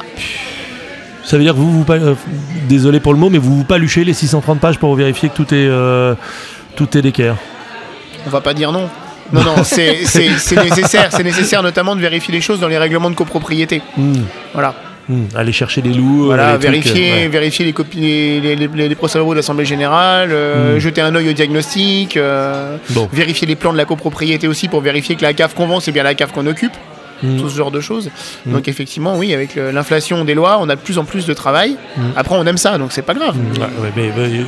Ça 1.24 1.38
veut 1.38 1.42
dire 1.42 1.54
que 1.54 1.58
vous, 1.58 1.82
vous 1.82 1.90
euh, 1.92 2.14
désolé 2.68 3.00
pour 3.00 3.14
le 3.14 3.18
mot, 3.18 3.30
mais 3.30 3.38
vous 3.38 3.56
vous 3.56 3.64
paluchez 3.64 4.04
les 4.04 4.12
630 4.12 4.60
pages 4.60 4.78
pour 4.78 4.94
vérifier 4.94 5.30
que 5.30 5.34
tout 5.34 5.54
est, 5.54 5.66
euh, 5.68 6.14
tout 6.76 6.98
est 6.98 7.00
d'équerre. 7.02 7.36
On 8.26 8.30
va 8.30 8.40
pas 8.40 8.54
dire 8.54 8.72
non. 8.72 8.88
Non, 9.32 9.42
non, 9.42 9.64
c'est 9.64 10.00
nécessaire. 10.02 11.08
C'est 11.10 11.22
nécessaire 11.24 11.62
notamment 11.62 11.96
de 11.96 12.00
vérifier 12.00 12.32
les 12.34 12.40
choses 12.40 12.60
dans 12.60 12.68
les 12.68 12.78
règlements 12.78 13.10
de 13.10 13.14
copropriété. 13.16 13.80
Hmm, 13.96 14.22
Voilà. 14.52 14.74
hmm. 15.08 15.24
Aller 15.34 15.52
chercher 15.52 15.80
des 15.82 15.92
loups. 15.94 16.24
euh, 16.24 16.26
Voilà, 16.26 16.52
les 16.52 16.58
vérifier, 16.58 17.10
euh, 17.12 17.16
ouais. 17.22 17.28
vérifier 17.28 17.64
les, 17.64 17.72
copies, 17.72 17.98
les, 18.00 18.40
les, 18.40 18.56
les- 18.56 18.88
les 18.88 18.94
procès-verbaux 18.94 19.32
de 19.32 19.38
l'Assemblée 19.38 19.64
Générale, 19.64 20.28
euh, 20.32 20.76
Mm. 20.76 20.78
jeter 20.78 21.00
un 21.00 21.14
œil 21.14 21.30
au 21.30 21.32
diagnostic, 21.32 22.16
euh, 22.16 22.76
Bon. 22.90 23.08
vérifier 23.12 23.46
les 23.46 23.56
plans 23.56 23.72
de 23.72 23.78
la 23.78 23.86
copropriété 23.86 24.46
aussi 24.46 24.68
pour 24.68 24.80
vérifier 24.82 25.16
que 25.16 25.22
la 25.22 25.32
cave 25.32 25.54
qu'on 25.54 25.66
vend, 25.66 25.80
c'est 25.80 25.92
bien 25.92 26.02
la 26.02 26.14
cave 26.14 26.32
qu'on 26.32 26.46
occupe, 26.46 26.74
Hmm. 27.22 27.38
tout 27.38 27.48
ce 27.48 27.56
genre 27.56 27.70
de 27.70 27.80
choses. 27.80 28.10
Mm. 28.46 28.52
Donc 28.52 28.68
effectivement, 28.68 29.16
oui, 29.16 29.32
avec 29.32 29.56
l'inflation 29.56 30.24
des 30.24 30.34
lois, 30.34 30.58
on 30.60 30.68
a 30.68 30.76
de 30.76 30.80
plus 30.80 30.98
en 30.98 31.04
plus 31.04 31.26
de 31.26 31.34
travail. 31.34 31.76
Mm. 31.96 32.02
Après, 32.16 32.36
on 32.36 32.44
aime 32.44 32.56
ça, 32.56 32.76
donc 32.78 32.92
c'est 32.92 33.02
pas 33.02 33.14
grave. 33.14 33.36
Ouais, 33.36 33.60
ouais, 33.60 33.92
mais, 33.96 34.12
mais, 34.16 34.38
euh, 34.38 34.44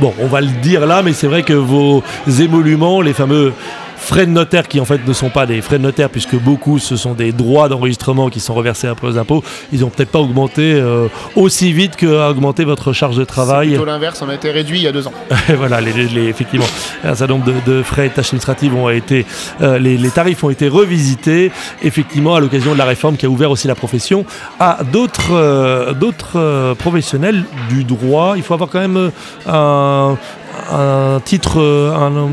bon, 0.00 0.14
on 0.18 0.26
va 0.26 0.40
le 0.40 0.48
dire 0.62 0.86
là, 0.86 1.02
mais 1.02 1.12
c'est 1.12 1.26
vrai 1.26 1.42
que 1.42 1.52
vos 1.52 2.02
émoluments, 2.40 3.00
les 3.00 3.12
fameux 3.12 3.52
frais 3.96 4.26
de 4.26 4.30
notaire 4.30 4.68
qui 4.68 4.80
en 4.80 4.84
fait 4.84 5.06
ne 5.06 5.12
sont 5.12 5.30
pas 5.30 5.46
des 5.46 5.60
frais 5.62 5.78
de 5.78 5.82
notaire 5.82 6.10
puisque 6.10 6.36
beaucoup 6.36 6.78
ce 6.78 6.96
sont 6.96 7.14
des 7.14 7.32
droits 7.32 7.68
d'enregistrement 7.68 8.28
qui 8.30 8.40
sont 8.40 8.54
reversés 8.54 8.86
après 8.88 9.06
aux 9.08 9.18
impôts, 9.18 9.42
ils 9.72 9.80
n'ont 9.80 9.88
peut-être 9.88 10.10
pas 10.10 10.18
augmenté 10.20 10.72
euh, 10.74 11.08
aussi 11.36 11.72
vite 11.72 11.96
qu'a 11.96 12.28
augmenté 12.30 12.64
votre 12.64 12.92
charge 12.92 13.16
de 13.16 13.22
C'est 13.22 13.26
travail. 13.26 13.68
plutôt 13.70 13.84
l'inverse, 13.84 14.20
on 14.22 14.28
a 14.28 14.34
été 14.34 14.50
réduit 14.50 14.78
il 14.80 14.84
y 14.84 14.88
a 14.88 14.92
deux 14.92 15.06
ans. 15.06 15.12
voilà, 15.56 15.80
les, 15.80 15.92
les- 15.92 16.28
effectivement, 16.28 16.66
un 17.02 17.14
certain 17.14 17.34
nombre 17.34 17.46
de, 17.46 17.54
de 17.70 17.82
frais 17.82 18.06
et 18.06 18.10
tâches 18.10 18.26
administratives 18.28 18.74
ont 18.74 18.88
été, 18.90 19.24
euh, 19.62 19.78
les, 19.78 19.96
les 19.96 20.10
tarifs 20.10 20.42
ont 20.44 20.50
été 20.50 20.68
revisités, 20.68 21.50
effectivement, 21.82 22.34
à 22.34 22.40
l'occasion 22.40 22.72
de 22.72 22.78
la 22.78 22.84
réforme 22.84 23.16
qui 23.16 23.26
a 23.26 23.28
ouvert 23.30 23.50
aussi 23.50 23.68
la 23.68 23.74
profession 23.74 24.24
à 24.60 24.78
d'autres 24.92 25.32
euh, 25.32 25.92
d'autres 25.92 26.74
professionnels 26.78 27.44
du 27.68 27.84
droit. 27.84 28.34
Il 28.36 28.42
faut 28.42 28.54
avoir 28.54 28.70
quand 28.70 28.80
même 28.80 29.10
un, 29.46 30.16
un 30.72 31.20
titre, 31.24 31.58
un 31.60 32.30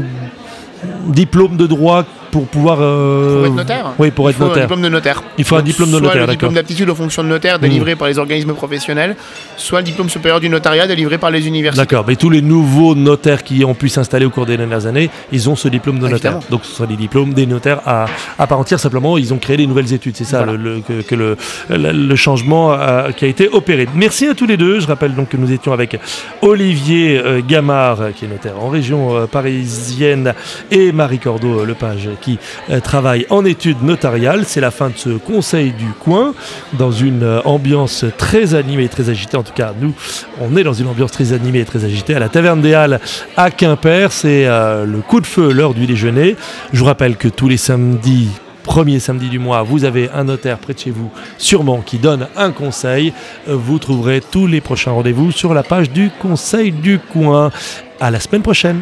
diplôme 1.08 1.58
de 1.58 1.68
droit 1.68 2.06
pour 2.32 2.48
pouvoir. 2.48 2.78
euh, 2.82 3.38
Pour 3.38 3.46
être 3.48 3.54
notaire 3.56 3.86
Oui, 4.00 4.12
pour 4.12 4.30
Il 4.30 4.34
être 4.34 4.42
un 4.42 4.48
notaire. 4.48 4.64
diplôme 4.64 4.82
de 4.82 4.90
notaire. 4.90 5.24
Il 5.38 5.44
faut 5.44 5.56
un 5.56 5.62
diplôme 5.62 5.90
de 5.90 5.98
soit 5.98 6.02
notaire, 6.02 6.16
le 6.16 6.20
d'accord. 6.22 6.32
diplôme 6.34 6.54
d'aptitude 6.54 6.90
aux 6.90 6.96
fonctions 6.96 7.24
de 7.24 7.28
notaire 7.28 7.60
délivré 7.60 7.96
par 7.96 8.08
les 8.08 8.18
organismes 8.18 8.54
professionnels, 8.54 9.16
soit 9.58 9.80
le 9.80 9.86
diplôme 9.86 10.10
supérieur 10.10 10.40
du 10.40 10.50
notariat 10.50 10.88
délivré 10.88 11.18
par 11.18 11.30
les 11.32 11.48
universités. 11.48 11.82
D'accord, 11.86 12.06
mais 12.08 12.16
tous 12.16 12.30
les 12.30 12.42
nouveaux 12.42 12.96
notaires 12.96 13.44
qui 13.44 13.64
ont 13.66 13.74
pu 13.76 13.90
s'installer 13.90 14.26
au 14.26 14.30
cours 14.30 14.46
des 14.46 14.58
dernières 14.58 14.86
années, 14.86 15.10
ils 15.32 15.50
ont 15.50 15.56
ce 15.56 15.68
diplôme 15.68 16.00
de 16.00 16.08
notaire. 16.08 16.40
Donc 16.50 16.66
ce 16.66 16.72
sont 16.74 16.86
des 16.86 16.96
diplômes 16.96 17.34
des 17.34 17.46
notaires 17.46 17.82
à, 17.86 18.06
à 18.40 18.48
part 18.48 18.60
entière, 18.60 18.80
simplement 18.80 19.18
ils 19.18 19.34
ont 19.34 19.38
créé 19.38 19.58
des 19.58 19.68
nouvelles 19.68 19.92
études. 19.94 20.16
C'est 20.16 20.24
ça 20.24 20.38
Voilà. 20.44 20.54
le, 20.54 20.76
le- 20.76 20.80
que, 20.82 21.02
que 21.02 21.16
le, 21.16 21.38
le- 21.70 21.92
le 21.92 22.16
changement 22.16 22.78
qui 23.18 23.26
a 23.26 23.28
été 23.28 23.50
opéré. 23.50 23.88
Merci 23.96 24.28
à 24.28 24.34
tous 24.36 24.46
les 24.46 24.58
deux. 24.58 24.80
Je 24.80 24.88
rappelle 24.88 25.14
donc 25.16 25.30
que 25.30 25.38
nous 25.38 25.52
étions 25.52 25.74
avec 25.74 26.00
Olivier 26.42 27.20
euh, 27.24 27.42
Gamard, 27.48 28.02
euh, 28.02 28.10
qui 28.12 28.26
est 28.26 28.28
notaire 28.28 28.54
en 28.62 28.70
région 28.70 29.28
parisienne, 29.28 30.34
et 30.72 30.92
Marie 30.92 31.20
Cordeau 31.20 31.66
Lepage, 31.66 32.10
qui 32.22 32.40
euh, 32.70 32.80
travaille 32.80 33.26
en 33.30 33.44
études 33.44 33.84
notariales. 33.84 34.44
C'est 34.46 34.62
la 34.62 34.72
fin 34.72 34.90
de 34.90 34.98
ce 34.98 35.10
conseil 35.10 35.72
du 35.72 35.88
coin, 36.00 36.34
dans 36.74 36.92
une 36.92 37.24
euh, 37.24 37.42
ambiance 37.44 38.06
très 38.18 38.56
animée 38.56 38.86
et 38.86 38.90
très 38.90 39.10
agitée. 39.10 39.36
En 39.36 39.44
tout 39.44 39.54
cas, 39.54 39.74
nous, 39.80 39.94
on 40.40 40.56
est 40.56 40.64
dans 40.64 40.74
une 40.74 40.88
ambiance 40.88 41.12
très 41.12 41.34
animée 41.34 41.60
et 41.60 41.66
très 41.66 41.84
agitée 41.84 42.16
à 42.16 42.20
la 42.20 42.30
Taverne 42.30 42.62
des 42.62 42.74
Halles 42.74 43.00
à 43.36 43.52
Quimper. 43.52 44.12
C'est 44.12 44.46
euh, 44.46 44.86
le 44.86 45.00
coup 45.00 45.20
de 45.20 45.28
feu, 45.28 45.52
l'heure 45.52 45.74
du 45.74 45.86
déjeuner. 45.86 46.36
Je 46.72 46.80
vous 46.80 46.86
rappelle 46.86 47.18
que 47.18 47.28
tous 47.28 47.50
les 47.50 47.58
samedis, 47.58 48.30
premier 48.64 49.00
samedi 49.00 49.30
du 49.30 49.40
mois, 49.40 49.64
vous 49.64 49.84
avez 49.84 50.10
un 50.14 50.26
notaire 50.26 50.60
près 50.60 50.74
de 50.74 50.80
chez 50.80 50.92
vous, 50.92 51.12
sûrement, 51.38 51.82
qui 51.82 51.98
donne 51.98 52.28
un 52.38 52.52
conseil. 52.52 53.12
Vous 53.48 53.80
trouverez 53.80 54.22
tous 54.22 54.48
les 54.48 54.62
prochains 54.62 54.92
rendez-vous 54.92 55.32
sur 55.32 55.54
la 55.54 55.64
page 55.64 55.90
du 55.90 56.12
Conseil 56.22 56.72
du 56.72 57.00
coin. 57.00 57.52
À 58.00 58.12
la 58.12 58.20
semaine 58.20 58.42
prochaine. 58.42 58.82